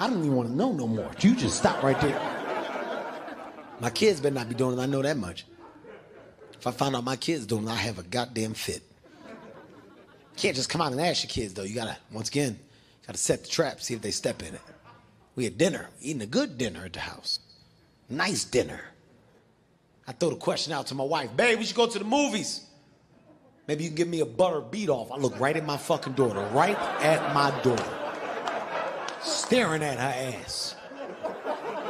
I 0.00 0.08
don't 0.08 0.18
even 0.18 0.34
want 0.34 0.48
to 0.48 0.54
know 0.54 0.72
no 0.72 0.86
more. 0.86 1.10
You 1.20 1.36
just 1.36 1.56
stop 1.56 1.82
right 1.82 2.00
there. 2.00 2.20
My 3.80 3.90
kids 3.90 4.20
better 4.20 4.34
not 4.34 4.48
be 4.48 4.54
doing 4.54 4.78
it. 4.78 4.82
I 4.82 4.86
know 4.86 5.02
that 5.02 5.16
much. 5.16 5.46
If 6.58 6.66
I 6.66 6.70
find 6.70 6.96
out 6.96 7.04
my 7.04 7.16
kids 7.16 7.46
doing 7.46 7.64
it, 7.64 7.70
I 7.70 7.76
have 7.76 7.98
a 7.98 8.02
goddamn 8.02 8.54
fit. 8.54 8.82
Can't 10.36 10.56
just 10.56 10.68
come 10.68 10.80
out 10.80 10.92
and 10.92 11.00
ask 11.00 11.22
your 11.22 11.30
kids 11.30 11.54
though. 11.54 11.62
You 11.62 11.74
gotta, 11.74 11.96
once 12.10 12.28
again, 12.28 12.58
gotta 13.06 13.18
set 13.18 13.44
the 13.44 13.50
trap, 13.50 13.80
see 13.80 13.94
if 13.94 14.02
they 14.02 14.10
step 14.10 14.42
in 14.42 14.54
it. 14.54 14.60
We 15.36 15.44
had 15.44 15.58
dinner, 15.58 15.90
eating 16.00 16.22
a 16.22 16.26
good 16.26 16.58
dinner 16.58 16.84
at 16.84 16.92
the 16.92 17.00
house. 17.00 17.38
Nice 18.08 18.44
dinner. 18.44 18.80
I 20.06 20.12
throw 20.12 20.30
the 20.30 20.36
question 20.36 20.72
out 20.72 20.86
to 20.88 20.94
my 20.94 21.04
wife, 21.04 21.36
babe, 21.36 21.58
we 21.58 21.64
should 21.64 21.76
go 21.76 21.86
to 21.86 21.98
the 21.98 22.04
movies. 22.04 22.66
Maybe 23.66 23.84
you 23.84 23.90
can 23.90 23.96
give 23.96 24.08
me 24.08 24.20
a 24.20 24.26
butter 24.26 24.60
beat 24.60 24.88
off. 24.88 25.10
I 25.10 25.16
look 25.16 25.38
right 25.40 25.56
at 25.56 25.64
my 25.64 25.76
fucking 25.76 26.12
daughter, 26.14 26.40
right 26.52 26.78
at 27.00 27.34
my 27.34 27.50
daughter, 27.62 27.84
staring 29.22 29.82
at 29.82 29.98
her 29.98 30.34
ass. 30.38 30.76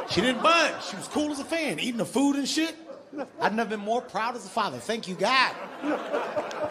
She 0.09 0.21
didn't 0.21 0.41
budge. 0.41 0.83
She 0.85 0.95
was 0.95 1.07
cool 1.07 1.31
as 1.31 1.39
a 1.39 1.45
fan, 1.45 1.79
eating 1.79 1.97
the 1.97 2.05
food 2.05 2.35
and 2.35 2.47
shit. 2.47 2.75
I've 3.41 3.53
never 3.53 3.71
been 3.71 3.79
more 3.79 4.01
proud 4.01 4.35
as 4.35 4.45
a 4.45 4.49
father. 4.49 4.77
Thank 4.77 5.07
you, 5.07 5.15
God. 5.15 5.55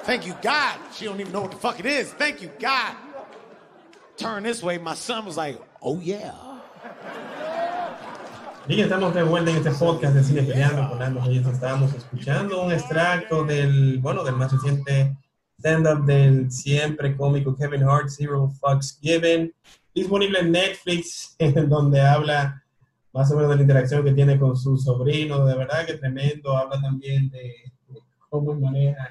Thank 0.02 0.26
you, 0.26 0.36
God. 0.42 0.78
She 0.94 1.04
don't 1.04 1.20
even 1.20 1.32
know 1.32 1.40
what 1.42 1.50
the 1.50 1.56
fuck 1.56 1.80
it 1.80 1.86
is. 1.86 2.12
Thank 2.12 2.42
you, 2.42 2.50
God. 2.58 2.94
Turn 4.16 4.42
this 4.42 4.62
way. 4.62 4.78
My 4.78 4.94
son 4.94 5.24
was 5.24 5.36
like, 5.36 5.60
oh 5.82 6.00
yeah. 6.00 6.32
Bien, 8.66 8.80
estamos 8.80 9.12
de 9.12 9.22
vuelta 9.22 9.50
en 9.50 9.58
este 9.58 9.72
podcast 9.72 10.14
de 10.14 10.24
Cine 10.24 10.42
Peleando 10.42 10.88
con. 10.88 11.52
Estábamos 11.52 11.92
escuchando 11.92 12.62
un 12.62 12.72
extracto 12.72 13.44
del, 13.44 13.98
bueno, 13.98 14.24
del 14.24 14.36
más 14.36 14.52
reciente 14.52 15.14
stand-up 15.58 16.06
del 16.06 16.50
siempre 16.50 17.14
cómico 17.14 17.54
Kevin 17.54 17.82
Hart, 17.82 18.08
Zero 18.08 18.48
Fucks 18.48 18.98
Given, 19.02 19.54
disponible 19.94 20.38
en 20.38 20.52
Netflix, 20.52 21.36
en 21.38 21.68
donde 21.68 22.00
habla 22.00 22.64
más 23.12 23.30
o 23.30 23.34
menos 23.34 23.50
de 23.50 23.56
la 23.56 23.62
interacción 23.62 24.02
que 24.02 24.12
tiene 24.12 24.38
con 24.38 24.56
su 24.56 24.78
sobrino. 24.78 25.44
De 25.44 25.56
verdad 25.56 25.84
que 25.84 25.98
tremendo. 25.98 26.56
Habla 26.56 26.80
también 26.80 27.28
de 27.28 27.70
cómo 28.30 28.54
maneja 28.54 29.10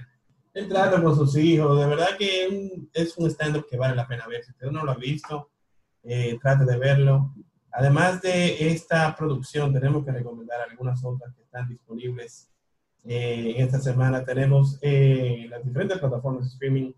el 0.56 0.68
trato 0.68 1.04
con 1.04 1.16
sus 1.16 1.38
hijos. 1.38 1.80
De 1.80 1.86
verdad 1.86 2.18
que 2.18 2.88
es 2.92 3.18
un 3.20 3.30
stand-up 3.30 3.68
que 3.70 3.78
vale 3.78 3.96
la 3.96 4.08
pena 4.08 4.26
ver. 4.28 4.44
Si 4.44 4.50
usted 4.50 4.72
no 4.72 4.84
lo 4.84 4.94
ha 4.94 4.96
visto, 4.96 5.52
eh, 6.02 6.40
trate 6.42 6.66
de 6.66 6.78
verlo. 6.80 7.36
Además 7.74 8.22
de 8.22 8.70
esta 8.70 9.16
producción, 9.16 9.74
tenemos 9.74 10.06
que 10.06 10.12
recomendar 10.12 10.62
algunas 10.62 11.04
otras 11.04 11.34
que 11.34 11.42
están 11.42 11.68
disponibles 11.68 12.52
eh, 13.04 13.56
esta 13.58 13.80
semana. 13.80 14.24
Tenemos 14.24 14.78
eh, 14.82 15.48
las 15.50 15.64
diferentes 15.64 15.98
plataformas 15.98 16.44
de 16.44 16.50
streaming. 16.50 16.94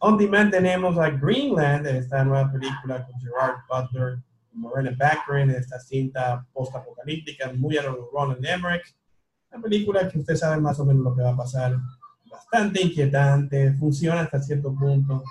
On 0.00 0.18
demand 0.18 0.50
tenemos 0.50 0.98
a 0.98 1.08
Greenland, 1.08 1.86
esta 1.86 2.24
nueva 2.24 2.52
película 2.52 3.06
con 3.06 3.18
Gerard 3.20 3.56
Butler 3.68 4.18
Morena 4.52 4.94
Baccarin, 4.98 5.50
esta 5.50 5.80
cinta 5.80 6.46
post-apocalíptica, 6.52 7.50
muy 7.54 7.78
a 7.78 7.82
Roland 7.82 8.44
Emmerich. 8.44 8.94
Una 9.50 9.62
película 9.62 10.08
que 10.08 10.18
usted 10.18 10.36
sabe 10.36 10.60
más 10.60 10.78
o 10.78 10.84
menos 10.84 11.04
lo 11.04 11.16
que 11.16 11.22
va 11.22 11.30
a 11.30 11.36
pasar. 11.36 11.76
Bastante 12.30 12.82
inquietante, 12.82 13.72
funciona 13.74 14.20
hasta 14.20 14.42
cierto 14.42 14.74
punto. 14.74 15.22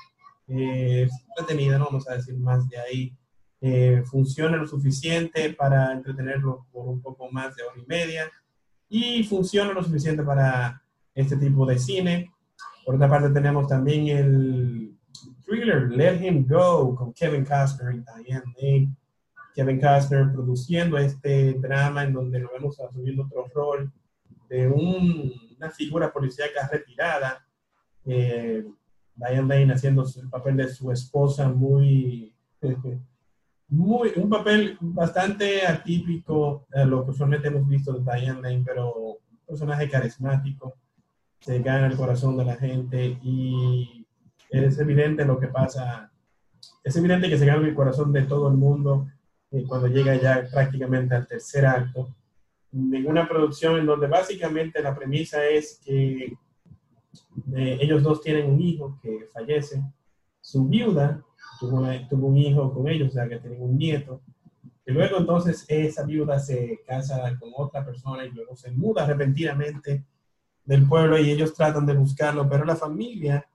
Eh, 0.47 1.07
entretenida, 1.37 1.77
no 1.77 1.85
vamos 1.85 2.09
a 2.09 2.15
decir 2.15 2.35
más 2.37 2.67
de 2.67 2.79
ahí 2.79 3.17
eh, 3.63 4.01
funciona 4.05 4.57
lo 4.57 4.65
suficiente 4.65 5.53
para 5.53 5.93
entretenerlo 5.93 6.65
por 6.71 6.87
un 6.87 6.99
poco 6.99 7.29
más 7.31 7.55
de 7.55 7.61
hora 7.61 7.79
y 7.79 7.85
media 7.85 8.31
y 8.89 9.23
funciona 9.23 9.71
lo 9.71 9.83
suficiente 9.83 10.23
para 10.23 10.81
este 11.13 11.37
tipo 11.37 11.63
de 11.67 11.77
cine. 11.77 12.33
Por 12.83 12.95
otra 12.95 13.07
parte 13.07 13.29
tenemos 13.29 13.67
también 13.67 14.07
el 14.07 14.97
thriller 15.45 15.91
Let 15.91 16.25
Him 16.25 16.47
Go 16.47 16.95
con 16.95 17.13
Kevin 17.13 17.45
Costner 17.45 17.93
y 17.93 18.03
Diane 18.23 18.53
Lane. 18.59 18.95
Kevin 19.53 19.79
Costner 19.79 20.31
produciendo 20.31 20.97
este 20.97 21.53
drama 21.53 22.03
en 22.03 22.13
donde 22.13 22.39
lo 22.39 22.49
vemos 22.51 22.79
asumiendo 22.79 23.25
otro 23.25 23.45
rol 23.53 23.91
de 24.49 24.67
una 24.69 25.69
figura 25.69 26.11
policíaca 26.11 26.67
retirada. 26.67 27.45
Eh, 28.05 28.65
Diane 29.15 29.47
Lane 29.47 29.73
haciendo 29.73 30.03
el 30.03 30.29
papel 30.29 30.57
de 30.57 30.67
su 30.67 30.91
esposa 30.91 31.47
muy 31.47 32.33
un 33.71 34.29
papel 34.29 34.77
bastante 34.81 35.65
atípico 35.65 36.67
a 36.73 36.83
lo 36.83 37.05
que 37.05 37.11
usualmente 37.11 37.47
hemos 37.47 37.67
visto 37.67 37.93
de 37.93 38.03
Diane 38.03 38.41
Lane, 38.41 38.63
pero 38.65 38.93
un 38.93 39.17
personaje 39.47 39.89
carismático, 39.89 40.75
se 41.39 41.59
gana 41.59 41.87
el 41.87 41.95
corazón 41.95 42.37
de 42.37 42.45
la 42.45 42.55
gente 42.55 43.17
y 43.23 44.05
es 44.49 44.77
evidente 44.77 45.25
lo 45.25 45.39
que 45.39 45.47
pasa, 45.47 46.11
es 46.83 46.95
evidente 46.97 47.29
que 47.29 47.37
se 47.37 47.45
gana 47.45 47.65
el 47.65 47.73
corazón 47.73 48.11
de 48.11 48.23
todo 48.23 48.49
el 48.49 48.55
mundo 48.55 49.07
eh, 49.51 49.63
cuando 49.67 49.87
llega 49.87 50.15
ya 50.15 50.45
prácticamente 50.51 51.15
al 51.15 51.27
tercer 51.27 51.65
acto. 51.65 52.13
Ninguna 52.73 53.27
producción 53.27 53.77
en 53.77 53.85
donde 53.85 54.07
básicamente 54.07 54.81
la 54.81 54.95
premisa 54.95 55.45
es 55.45 55.79
que 55.83 56.33
eh, 57.55 57.77
ellos 57.81 58.03
dos 58.03 58.21
tienen 58.21 58.51
un 58.51 58.61
hijo 58.61 58.99
que 59.01 59.29
fallece, 59.33 59.81
su 60.41 60.67
viuda 60.67 61.23
tuvo, 61.61 62.27
un 62.27 62.37
hijo 62.37 62.73
con 62.73 62.87
ellos, 62.87 63.09
o 63.09 63.11
sea 63.11 63.29
que 63.29 63.37
tienen 63.37 63.61
un 63.61 63.77
nieto. 63.77 64.21
Y 64.85 64.91
luego 64.91 65.17
entonces 65.17 65.65
esa 65.67 66.03
viuda 66.03 66.39
se 66.39 66.81
casa 66.87 67.37
con 67.39 67.51
otra 67.55 67.85
persona 67.85 68.25
y 68.25 68.31
luego 68.31 68.55
se 68.55 68.71
muda 68.71 69.05
repentinamente 69.05 70.03
del 70.65 70.87
pueblo 70.87 71.17
y 71.17 71.29
ellos 71.29 71.53
tratan 71.53 71.85
de 71.85 71.93
buscarlo, 71.93 72.49
pero 72.49 72.65
la 72.65 72.75
familia 72.75 73.47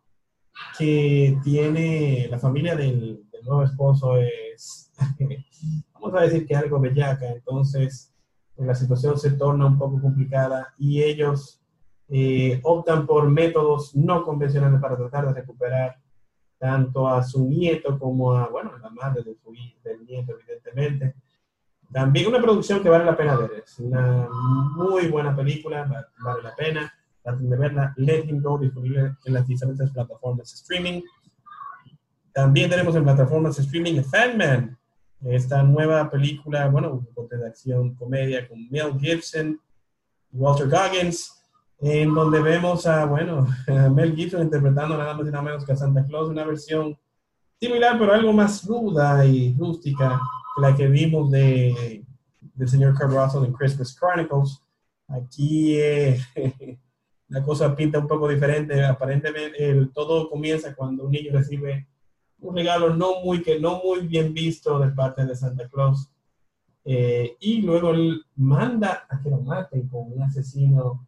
que 0.78 1.36
tiene, 1.42 2.28
la 2.30 2.38
familia 2.38 2.76
del, 2.76 3.22
nuevo 3.44 3.62
esposo 3.62 4.16
es, 4.16 4.92
vamos 5.94 6.14
a 6.14 6.22
decir 6.22 6.46
que 6.46 6.56
algo 6.56 6.80
bellaca, 6.80 7.26
entonces 7.26 8.12
la 8.56 8.74
situación 8.74 9.18
se 9.18 9.32
torna 9.32 9.66
un 9.66 9.78
poco 9.78 10.00
complicada 10.00 10.74
y 10.78 11.02
ellos 11.02 11.60
eh, 12.08 12.58
optan 12.64 13.06
por 13.06 13.28
métodos 13.28 13.94
no 13.94 14.24
convencionales 14.24 14.80
para 14.80 14.96
tratar 14.96 15.26
de 15.26 15.40
recuperar 15.40 15.96
tanto 16.58 17.08
a 17.08 17.22
su 17.22 17.46
nieto 17.46 17.98
como 17.98 18.32
a, 18.32 18.48
bueno, 18.48 18.72
a 18.74 18.78
la 18.78 18.90
madre 18.90 19.22
de 19.22 19.34
su, 19.34 19.52
del 19.84 20.04
nieto, 20.04 20.32
evidentemente. 20.32 21.14
También 21.92 22.28
una 22.28 22.40
producción 22.40 22.82
que 22.82 22.88
vale 22.88 23.04
la 23.04 23.16
pena 23.16 23.36
ver, 23.36 23.62
es 23.64 23.78
una 23.78 24.28
muy 24.74 25.08
buena 25.08 25.34
película, 25.36 26.06
vale 26.18 26.42
la 26.42 26.54
pena, 26.54 26.92
traten 27.22 27.48
de 27.48 27.56
verla, 27.56 27.94
Let 27.96 28.24
Him 28.26 28.42
Go, 28.42 28.58
disponible 28.58 29.16
en 29.24 29.34
las 29.34 29.46
diferentes 29.46 29.90
plataformas 29.90 30.50
de 30.50 30.54
streaming. 30.56 31.02
También 32.32 32.68
tenemos 32.68 32.94
en 32.96 33.04
plataformas 33.04 33.56
de 33.56 33.62
streaming 33.62 34.02
Man 34.36 34.76
esta 35.24 35.62
nueva 35.62 36.10
película, 36.10 36.68
bueno, 36.68 36.92
un 36.92 37.28
de 37.28 37.46
acción, 37.46 37.94
comedia 37.94 38.46
con 38.48 38.68
Mel 38.70 38.98
Gibson, 38.98 39.60
Walter 40.32 40.68
Goggins, 40.68 41.35
en 41.80 42.14
donde 42.14 42.40
vemos 42.40 42.86
a, 42.86 43.04
bueno, 43.04 43.46
a 43.68 43.88
Mel 43.88 44.14
Gibson 44.14 44.42
interpretando 44.42 44.96
nada 44.96 45.14
más 45.14 45.26
y 45.26 45.30
nada 45.30 45.42
menos 45.42 45.64
que 45.64 45.72
a 45.72 45.76
Santa 45.76 46.06
Claus, 46.06 46.28
una 46.28 46.44
versión 46.44 46.98
similar, 47.60 47.98
pero 47.98 48.12
algo 48.12 48.32
más 48.32 48.64
ruda 48.66 49.24
y 49.24 49.54
rústica 49.58 50.20
que 50.54 50.62
la 50.62 50.74
que 50.74 50.88
vimos 50.88 51.30
de, 51.30 52.04
del 52.54 52.68
señor 52.68 52.94
Kurt 52.94 53.12
Russell 53.12 53.44
en 53.44 53.52
Christmas 53.52 53.96
Chronicles. 53.98 54.62
Aquí 55.08 55.76
eh, 55.78 56.18
la 57.28 57.42
cosa 57.42 57.74
pinta 57.74 57.98
un 57.98 58.06
poco 58.06 58.28
diferente. 58.28 58.84
Aparentemente, 58.84 59.88
todo 59.94 60.28
comienza 60.28 60.74
cuando 60.74 61.04
un 61.04 61.12
niño 61.12 61.32
recibe 61.32 61.86
un 62.40 62.54
regalo 62.54 62.94
no 62.94 63.20
muy, 63.22 63.42
que 63.42 63.58
no 63.58 63.80
muy 63.82 64.06
bien 64.06 64.32
visto 64.34 64.78
de 64.78 64.90
parte 64.90 65.24
de 65.24 65.36
Santa 65.36 65.68
Claus. 65.68 66.10
Eh, 66.84 67.36
y 67.40 67.62
luego 67.62 67.90
él 67.90 68.24
manda 68.36 69.06
a 69.08 69.20
que 69.20 69.30
lo 69.30 69.40
maten 69.40 69.88
con 69.88 70.12
un 70.12 70.22
asesino, 70.22 71.06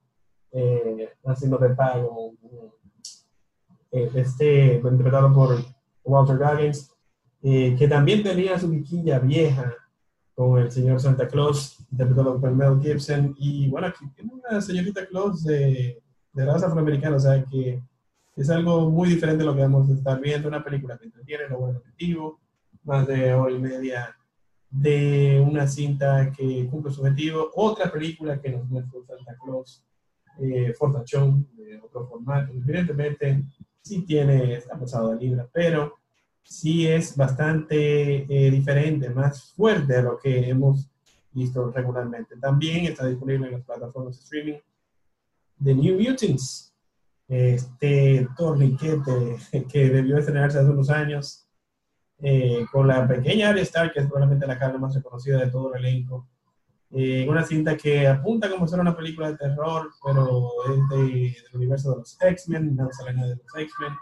eh, 0.52 1.10
asesino 1.24 1.58
de 1.58 1.70
pago, 1.70 2.32
eh, 3.90 4.10
este, 4.14 4.74
interpretado 4.76 5.32
por 5.32 5.56
Walter 6.04 6.38
Goggins, 6.38 6.92
eh, 7.42 7.76
que 7.78 7.88
también 7.88 8.22
tenía 8.22 8.58
su 8.58 8.68
biquilla 8.68 9.18
vieja 9.18 9.74
con 10.34 10.58
el 10.60 10.70
señor 10.70 11.00
Santa 11.00 11.26
Claus, 11.28 11.78
interpretado 11.90 12.40
por 12.40 12.50
Mel 12.52 12.80
Gibson, 12.80 13.34
y 13.38 13.68
bueno, 13.68 13.88
aquí 13.88 14.06
tiene 14.14 14.32
una 14.32 14.60
señorita 14.60 15.06
Claus 15.06 15.44
de, 15.44 16.00
de 16.32 16.44
raza 16.44 16.66
afroamericana, 16.66 17.16
o 17.16 17.20
sea 17.20 17.42
que 17.44 17.82
es 18.36 18.50
algo 18.50 18.88
muy 18.88 19.08
diferente 19.08 19.38
de 19.38 19.46
lo 19.46 19.54
que 19.54 19.62
vamos 19.62 19.90
a 19.90 19.94
estar 19.94 20.20
viendo, 20.20 20.48
una 20.48 20.62
película 20.62 20.96
que 20.96 21.06
entretiene, 21.06 21.48
lo 21.48 21.58
buen 21.58 21.76
objetivo, 21.76 22.40
más 22.84 23.06
de 23.06 23.34
hora 23.34 23.52
y 23.52 23.58
media 23.58 24.16
de 24.70 25.44
una 25.44 25.66
cinta 25.66 26.30
que 26.30 26.68
cumple 26.70 26.92
su 26.92 27.00
objetivo, 27.00 27.50
otra 27.54 27.90
película 27.90 28.40
que 28.40 28.50
nos 28.50 28.68
muestra 28.68 29.00
Santa 29.06 29.36
Claus, 29.42 29.82
eh, 30.40 30.74
Fortachón, 30.78 31.48
de 31.56 31.80
otro 31.80 32.06
formato, 32.06 32.52
evidentemente 32.52 33.44
sí 33.82 34.02
tiene, 34.02 34.62
pasado 34.78 35.14
de 35.14 35.20
libra, 35.20 35.48
pero 35.52 35.94
sí 36.42 36.86
es 36.86 37.16
bastante 37.16 38.26
eh, 38.28 38.50
diferente, 38.50 39.10
más 39.10 39.52
fuerte 39.52 39.94
de 39.94 40.02
lo 40.02 40.18
que 40.18 40.48
hemos 40.48 40.88
visto 41.32 41.70
regularmente. 41.70 42.36
También 42.36 42.86
está 42.86 43.06
disponible 43.06 43.46
en 43.46 43.52
las 43.54 43.64
plataformas 43.64 44.16
de 44.16 44.22
streaming 44.24 44.58
de 45.58 45.74
New 45.74 46.00
Mutants, 46.00 46.74
este 47.26 48.26
torniquete 48.36 49.36
que 49.70 49.88
debió 49.90 50.18
estrenarse 50.18 50.58
hace 50.58 50.70
unos 50.70 50.90
años, 50.90 51.48
eh, 52.20 52.66
con 52.72 52.88
la 52.88 53.06
pequeña 53.06 53.50
Arya 53.50 53.62
Stark, 53.62 53.92
que 53.92 54.00
es 54.00 54.06
probablemente 54.06 54.46
la 54.46 54.58
cara 54.58 54.76
más 54.76 54.94
reconocida 54.94 55.38
de 55.38 55.50
todo 55.50 55.74
el 55.74 55.84
elenco. 55.84 56.26
Eh, 56.90 57.26
una 57.28 57.44
cinta 57.44 57.76
que 57.76 58.06
apunta 58.06 58.50
como 58.50 58.66
ser 58.66 58.80
una 58.80 58.96
película 58.96 59.30
de 59.30 59.36
terror, 59.36 59.90
pero 60.04 60.48
es 60.72 60.88
de, 60.88 61.04
del 61.06 61.56
universo 61.56 61.90
de 61.90 61.96
los 61.98 62.16
X-Men, 62.20 62.74
no 62.74 62.88
de 62.88 63.36
los 63.36 63.56
X-Men. 63.56 63.92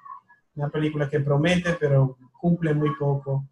Una 0.54 0.68
película 0.70 1.08
que 1.08 1.20
promete, 1.20 1.76
pero 1.80 2.16
cumple 2.40 2.72
muy 2.74 2.94
poco. 2.96 3.48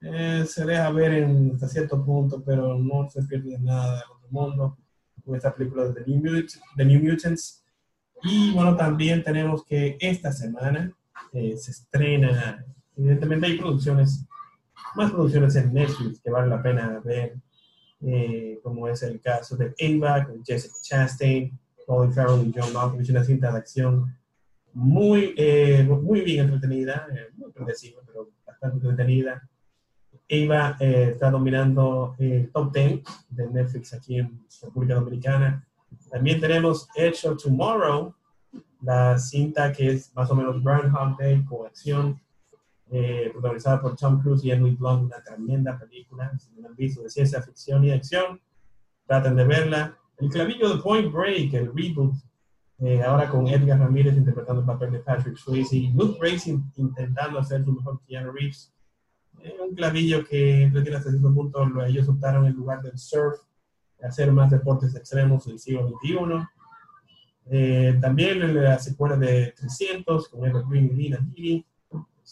Eh, 0.00 0.44
se 0.46 0.64
deja 0.64 0.90
ver 0.90 1.14
en, 1.14 1.52
hasta 1.54 1.68
cierto 1.68 2.04
punto, 2.04 2.42
pero 2.44 2.76
no 2.76 3.08
se 3.08 3.22
pierde 3.22 3.58
nada 3.58 4.00
del 4.00 4.10
otro 4.10 4.28
mundo. 4.30 4.78
Con 5.24 5.36
esta 5.36 5.54
película 5.54 5.84
de 5.84 6.02
The 6.02 6.10
New, 6.10 6.46
The 6.76 6.84
New 6.84 7.00
Mutants, 7.00 7.62
y 8.24 8.52
bueno, 8.52 8.76
también 8.76 9.22
tenemos 9.22 9.64
que 9.64 9.96
esta 10.00 10.32
semana 10.32 10.92
eh, 11.32 11.56
se 11.56 11.72
estrena, 11.72 12.64
evidentemente 12.96 13.46
hay 13.46 13.58
producciones, 13.58 14.26
más 14.94 15.10
producciones 15.10 15.56
en 15.56 15.72
Netflix 15.72 16.20
que 16.20 16.30
vale 16.30 16.48
la 16.48 16.62
pena 16.62 17.00
ver, 17.04 17.36
eh, 18.04 18.58
como 18.62 18.88
es 18.88 19.02
el 19.02 19.20
caso 19.20 19.56
de 19.56 19.74
Ava 19.80 20.24
con 20.24 20.44
Jessica 20.44 20.74
Chastain, 20.82 21.58
Colin 21.86 22.12
Farrell 22.12 22.46
y 22.46 22.52
John 22.56 22.72
Malkovich, 22.72 23.10
una 23.10 23.24
cinta 23.24 23.50
de 23.50 23.58
acción 23.58 24.16
muy, 24.72 25.34
eh, 25.36 25.84
muy 25.84 26.22
bien 26.22 26.46
entretenida, 26.46 27.06
muy 27.36 27.50
predecible, 27.52 28.00
pero 28.06 28.30
bastante 28.46 28.76
entretenida. 28.76 29.48
Ava 30.30 30.76
está 30.80 31.30
dominando 31.30 32.14
el 32.18 32.50
top 32.50 32.72
10 32.72 33.00
de 33.30 33.46
Netflix 33.48 33.92
aquí 33.92 34.18
en 34.18 34.40
República 34.62 34.94
Dominicana 34.94 35.66
también 36.10 36.40
tenemos 36.40 36.88
Edge 36.94 37.26
of 37.26 37.42
Tomorrow, 37.42 38.14
la 38.82 39.18
cinta 39.18 39.72
que 39.72 39.92
es 39.92 40.14
más 40.14 40.30
o 40.30 40.34
menos 40.34 40.62
Groundhog 40.62 41.16
Day 41.18 41.44
con 41.44 41.66
acción, 41.66 42.20
eh, 42.92 43.30
protagonizada 43.32 43.80
por 43.80 43.96
Tom 43.96 44.20
Cruise 44.20 44.44
y 44.44 44.50
Emily 44.50 44.76
Blunt, 44.76 45.04
una 45.04 45.22
tremenda 45.22 45.78
película, 45.78 46.30
si 46.38 46.60
no 46.60 46.68
han 46.68 46.76
visto, 46.76 47.02
de 47.02 47.10
ciencia 47.10 47.42
ficción 47.42 47.84
y 47.84 47.90
acción, 47.90 48.40
traten 49.06 49.34
de 49.34 49.44
verla. 49.44 49.98
El 50.18 50.28
clavillo 50.28 50.76
de 50.76 50.82
Point 50.82 51.10
Break, 51.10 51.54
el 51.54 51.72
reboot, 51.74 52.14
eh, 52.78 53.02
ahora 53.02 53.28
con 53.28 53.48
Edgar 53.48 53.78
Ramírez 53.78 54.16
interpretando 54.16 54.60
el 54.60 54.66
papel 54.66 54.92
de 54.92 54.98
Patrick 55.00 55.36
Swayze, 55.36 55.90
Luke 55.94 56.18
Racing 56.20 56.60
intentando 56.76 57.38
hacer 57.38 57.64
su 57.64 57.72
mejor 57.72 58.00
Keanu 58.06 58.30
Reeves. 58.30 58.72
Eh, 59.40 59.56
un 59.66 59.74
clavillo 59.74 60.24
que 60.24 60.70
tiene 60.70 60.96
hasta 60.96 61.10
cierto 61.10 61.32
punto 61.32 61.84
ellos 61.84 62.08
optaron 62.08 62.46
en 62.46 62.52
lugar 62.52 62.82
del 62.82 62.98
surf 62.98 63.40
hacer 64.02 64.32
más 64.32 64.50
deportes 64.50 64.94
extremos 64.94 65.46
del 65.46 65.58
siglo 65.58 65.88
XXI. 65.88 66.46
Eh, 67.50 67.98
también 68.00 68.54
la 68.54 68.78
secuela 68.78 69.16
de 69.16 69.52
300 69.56 70.28
con 70.28 70.44
Eva 70.44 70.62
Green 70.68 70.86
y 70.86 70.94
Dina 70.94 71.18
Healy. 71.34 71.66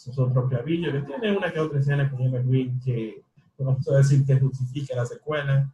Es 0.09 0.19
otro 0.19 0.49
clavillo 0.49 0.93
que 0.93 1.01
tiene 1.01 1.37
una 1.37 1.53
que 1.53 1.61
otra 1.61 1.81
escena 1.81 2.11
con 2.11 2.21
Eva 2.23 2.41
Green 2.41 2.81
que 2.81 3.23
vamos 3.59 3.87
a 3.89 3.99
decir 3.99 4.25
que 4.25 4.39
justifica 4.39 4.97
la 4.97 5.07
secuela. 5.07 5.73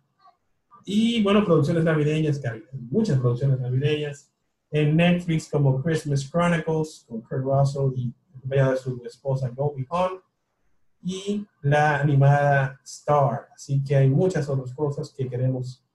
Y 0.84 1.22
bueno, 1.22 1.44
producciones 1.44 1.84
navideñas, 1.84 2.40
muchas 2.90 3.18
producciones 3.18 3.60
navideñas. 3.60 4.32
En 4.70 4.96
Netflix 4.96 5.48
como 5.48 5.82
Christmas 5.82 6.28
Chronicles 6.28 7.04
con 7.08 7.20
Kurt 7.22 7.42
Russell 7.42 7.92
y 7.96 8.14
de 8.42 8.76
su 8.76 9.02
esposa 9.04 9.48
Goldie 9.50 9.86
Hawn 9.90 10.20
y 11.02 11.46
la 11.62 12.00
animada 12.00 12.80
Star. 12.84 13.48
Así 13.54 13.82
que 13.82 13.96
hay 13.96 14.08
muchas 14.08 14.48
otras 14.48 14.72
cosas 14.74 15.12
que 15.16 15.28
queremos 15.28 15.86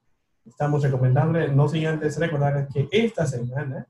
estamos 0.45 0.83
recomendando, 0.83 1.45
no 1.49 1.67
sin 1.67 1.85
antes 1.85 2.17
recordar 2.17 2.67
que 2.67 2.87
esta 2.91 3.25
semana 3.25 3.87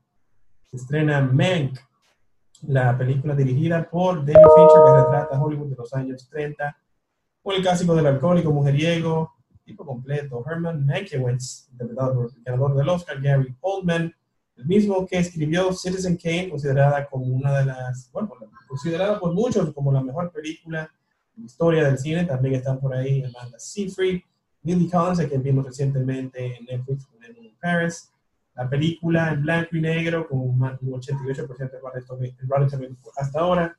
se 0.70 0.76
estrena 0.76 1.20
Mank, 1.20 1.78
la 2.62 2.96
película 2.96 3.34
dirigida 3.34 3.88
por 3.88 4.24
David 4.24 4.46
Fincher 4.56 4.82
que 4.84 5.02
retrata 5.02 5.42
Hollywood 5.42 5.70
de 5.70 5.76
los 5.76 5.92
años 5.94 6.28
30, 6.28 6.76
con 7.42 7.56
el 7.56 7.62
clásico 7.62 7.94
del 7.94 8.06
alcohólico 8.06 8.52
mujeriego, 8.52 9.32
tipo 9.64 9.84
completo, 9.84 10.44
Herman 10.48 10.84
Mankiewicz, 10.84 11.68
interpretado 11.72 12.14
por 12.14 12.24
el 12.26 12.42
ganador 12.42 12.76
del 12.76 12.88
Oscar, 12.88 13.20
Gary 13.20 13.54
Oldman, 13.60 14.14
el 14.56 14.66
mismo 14.66 15.06
que 15.06 15.18
escribió 15.18 15.72
Citizen 15.72 16.16
Kane, 16.16 16.50
considerada 16.50 17.06
como 17.08 17.26
una 17.26 17.58
de 17.58 17.66
las, 17.66 18.10
bueno, 18.12 18.30
considerada 18.68 19.18
por 19.18 19.34
muchos 19.34 19.72
como 19.72 19.92
la 19.92 20.02
mejor 20.02 20.30
película 20.30 20.90
en 21.36 21.42
la 21.42 21.46
historia 21.46 21.84
del 21.84 21.98
cine, 21.98 22.24
también 22.24 22.56
están 22.56 22.78
por 22.78 22.94
ahí 22.94 23.24
Amanda 23.24 23.58
Seyfried, 23.58 24.20
Lily 24.62 24.88
Collins, 24.88 25.20
a 25.20 25.28
quien 25.28 25.42
vimos 25.42 25.66
recientemente 25.66 26.56
en 26.56 26.64
Netflix 26.66 27.06
con 27.06 27.22
Emily 27.24 27.56
Paris. 27.60 28.11
La 28.54 28.68
película 28.68 29.32
en 29.32 29.42
blanco 29.42 29.76
y 29.76 29.80
negro 29.80 30.28
con 30.28 30.40
un 30.40 30.60
88% 30.60 31.70
de 31.70 31.78
Rotten 32.48 32.98
hasta 33.16 33.40
ahora, 33.40 33.76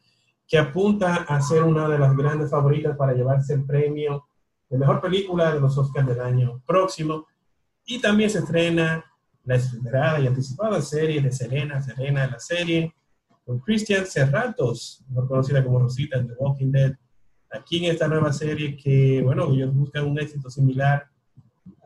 que 0.47 0.57
apunta 0.57 1.25
a 1.27 1.41
ser 1.41 1.63
una 1.63 1.87
de 1.87 1.99
las 1.99 2.15
grandes 2.15 2.49
favoritas 2.49 2.97
para 2.97 3.13
llevarse 3.13 3.53
el 3.53 3.65
premio 3.65 4.25
de 4.69 4.77
mejor 4.77 5.01
película 5.01 5.53
de 5.53 5.59
los 5.59 5.77
Oscars 5.77 6.07
del 6.07 6.19
año 6.19 6.61
próximo. 6.65 7.27
Y 7.85 7.99
también 7.99 8.29
se 8.29 8.39
estrena 8.39 9.05
la 9.45 9.55
esperada 9.55 10.19
y 10.19 10.27
anticipada 10.27 10.81
serie 10.81 11.21
de 11.21 11.31
Selena, 11.31 11.81
Selena 11.81 12.27
la 12.27 12.39
serie, 12.39 12.93
con 13.45 13.59
Christian 13.59 14.05
Serratos, 14.05 15.03
mejor 15.09 15.27
conocida 15.27 15.63
como 15.63 15.79
Rosita 15.79 16.17
en 16.17 16.27
The 16.27 16.33
Walking 16.37 16.71
Dead, 16.71 16.93
aquí 17.51 17.85
en 17.85 17.91
esta 17.91 18.07
nueva 18.07 18.33
serie 18.33 18.75
que, 18.75 19.21
bueno, 19.21 19.51
ellos 19.51 19.73
buscan 19.73 20.05
un 20.05 20.19
éxito 20.19 20.49
similar 20.49 21.07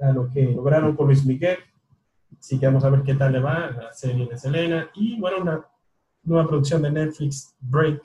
a 0.01 0.11
lo 0.11 0.31
que 0.31 0.43
lograron 0.43 0.95
con 0.95 1.07
Luis 1.07 1.25
Miguel. 1.25 1.57
Así 2.39 2.59
que 2.59 2.65
vamos 2.65 2.83
a 2.83 2.89
ver 2.89 3.03
qué 3.03 3.15
tal 3.15 3.33
le 3.33 3.39
va 3.39 3.71
la 3.71 3.93
serie 3.93 4.27
de 4.27 4.37
Selena. 4.37 4.89
Y 4.95 5.19
bueno, 5.19 5.41
una 5.41 5.65
nueva 6.23 6.47
producción 6.47 6.81
de 6.81 6.91
Netflix, 6.91 7.55
Break. 7.59 8.01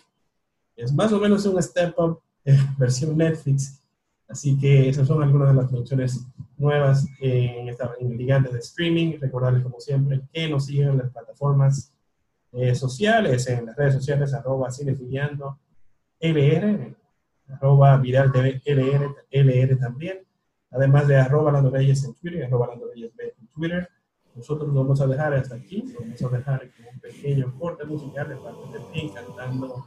Es 0.76 0.92
más 0.92 1.12
o 1.12 1.18
menos 1.18 1.44
un 1.46 1.62
step 1.62 1.94
up, 1.98 2.20
versión 2.78 3.16
Netflix. 3.16 3.82
Así 4.28 4.58
que 4.58 4.88
esas 4.88 5.06
son 5.06 5.22
algunas 5.22 5.48
de 5.48 5.54
las 5.54 5.68
producciones 5.68 6.26
nuevas 6.56 7.06
en, 7.20 7.68
esta, 7.68 7.92
en 8.00 8.12
el 8.12 8.42
de 8.44 8.58
streaming. 8.58 9.18
Recordarles, 9.20 9.62
como 9.62 9.78
siempre, 9.78 10.22
que 10.32 10.48
nos 10.48 10.66
sigan 10.66 10.90
en 10.90 10.98
las 10.98 11.10
plataformas 11.10 11.92
eh, 12.52 12.74
sociales, 12.74 13.46
en 13.48 13.66
las 13.66 13.76
redes 13.76 13.94
sociales, 13.94 14.32
arroba 14.34 14.70
cinefiliando 14.70 15.58
LR, 16.20 16.94
arroba 17.48 17.96
viral 17.96 18.30
TV 18.30 18.62
LR, 18.64 19.14
LR 19.30 19.76
también, 19.76 20.18
además 20.70 21.08
de 21.08 21.16
arroba 21.16 21.50
Lando 21.50 21.70
Reyes 21.70 22.04
en 22.04 22.14
Twitter, 22.14 22.44
arroba 22.44 22.68
Lando 22.68 22.86
Reyes 22.94 23.12
en 23.18 23.46
Twitter. 23.48 23.88
Nosotros 24.34 24.68
nos 24.68 24.76
vamos 24.76 25.00
a 25.00 25.06
dejar 25.06 25.34
hasta 25.34 25.56
aquí, 25.56 25.84
vamos 25.98 26.22
a 26.22 26.36
dejar 26.36 26.60
con 26.60 26.86
un 26.94 27.00
pequeño 27.00 27.54
corte 27.58 27.84
musical 27.84 28.28
de 28.28 28.36
parte 28.36 28.78
de 28.78 28.84
Pink 28.92 29.14
cantando 29.14 29.86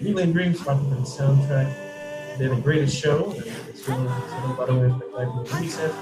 Living 0.00 0.32
Dreams, 0.32 0.62
parte 0.62 0.94
del 0.94 1.06
soundtrack 1.06 1.68
de 2.38 2.48
The 2.48 2.60
Greatest 2.62 2.94
Show, 2.94 3.34
es 3.72 3.88
un, 3.88 4.56
para 4.56 4.72
un 4.72 4.86
espectáculo 4.86 5.42
de 5.42 5.54
UNICEF 5.54 5.92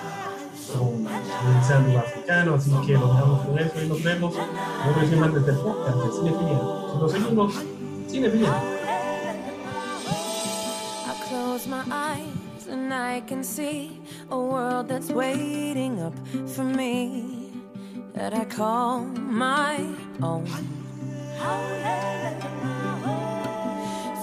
con 0.73 0.89
un 0.89 1.65
sándwich 1.65 1.97
africano, 1.97 2.55
así 2.55 2.71
que 2.87 2.93
nos 2.95 3.15
dejamos 3.15 3.47
con 3.47 3.59
eso 3.59 3.83
y 3.83 3.89
nos 3.89 4.03
vemos 4.03 4.35
en 4.37 4.89
un 4.89 4.95
próximo 4.95 5.25
antes 5.25 5.47
del 5.47 5.57
podcast 5.57 5.97
de 5.97 6.13
Cine 6.13 6.31
Filial. 6.31 6.63
Nos 7.01 7.13
seguimos 7.13 7.55
Cine 8.07 8.31
Filial. 8.31 8.63
I 11.05 11.29
close 11.29 11.67
my 11.67 11.83
eyes 11.91 12.69
and 12.69 12.95
I 12.95 13.23
can 13.27 13.43
see 13.43 14.01
a 14.31 14.39
world 14.39 14.89
that's 14.89 15.11
waiting 15.11 16.01
up 16.01 16.15
for 16.47 16.65
me 16.65 17.42
that 18.23 18.35
I 18.35 18.45
call 18.45 19.01
my 19.01 19.85
own. 20.23 20.47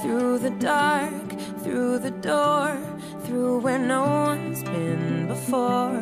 Through 0.01 0.39
the 0.39 0.51
dark, 0.51 1.27
through 1.63 1.99
the 1.99 2.11
door, 2.11 2.77
through 3.25 3.59
where 3.59 3.77
no 3.77 4.03
one's 4.29 4.63
been 4.63 5.27
before, 5.27 5.99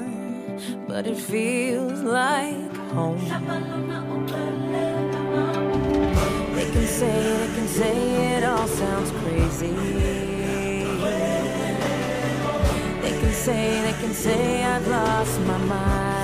but 0.88 1.08
it 1.08 1.18
feels 1.18 2.02
like 2.02 2.76
home. 2.94 3.18
They 6.56 6.68
can 6.76 6.88
say, 7.00 7.18
they 7.42 7.52
can 7.56 7.68
say 7.68 7.96
it 8.36 8.44
all 8.44 8.68
sounds 8.68 9.10
crazy. 9.22 9.74
They 13.04 13.14
can 13.22 13.34
say, 13.34 13.82
they 13.86 13.96
can 14.02 14.14
say 14.14 14.64
I've 14.64 14.88
lost 14.88 15.42
my 15.42 15.58
mind. 15.58 16.17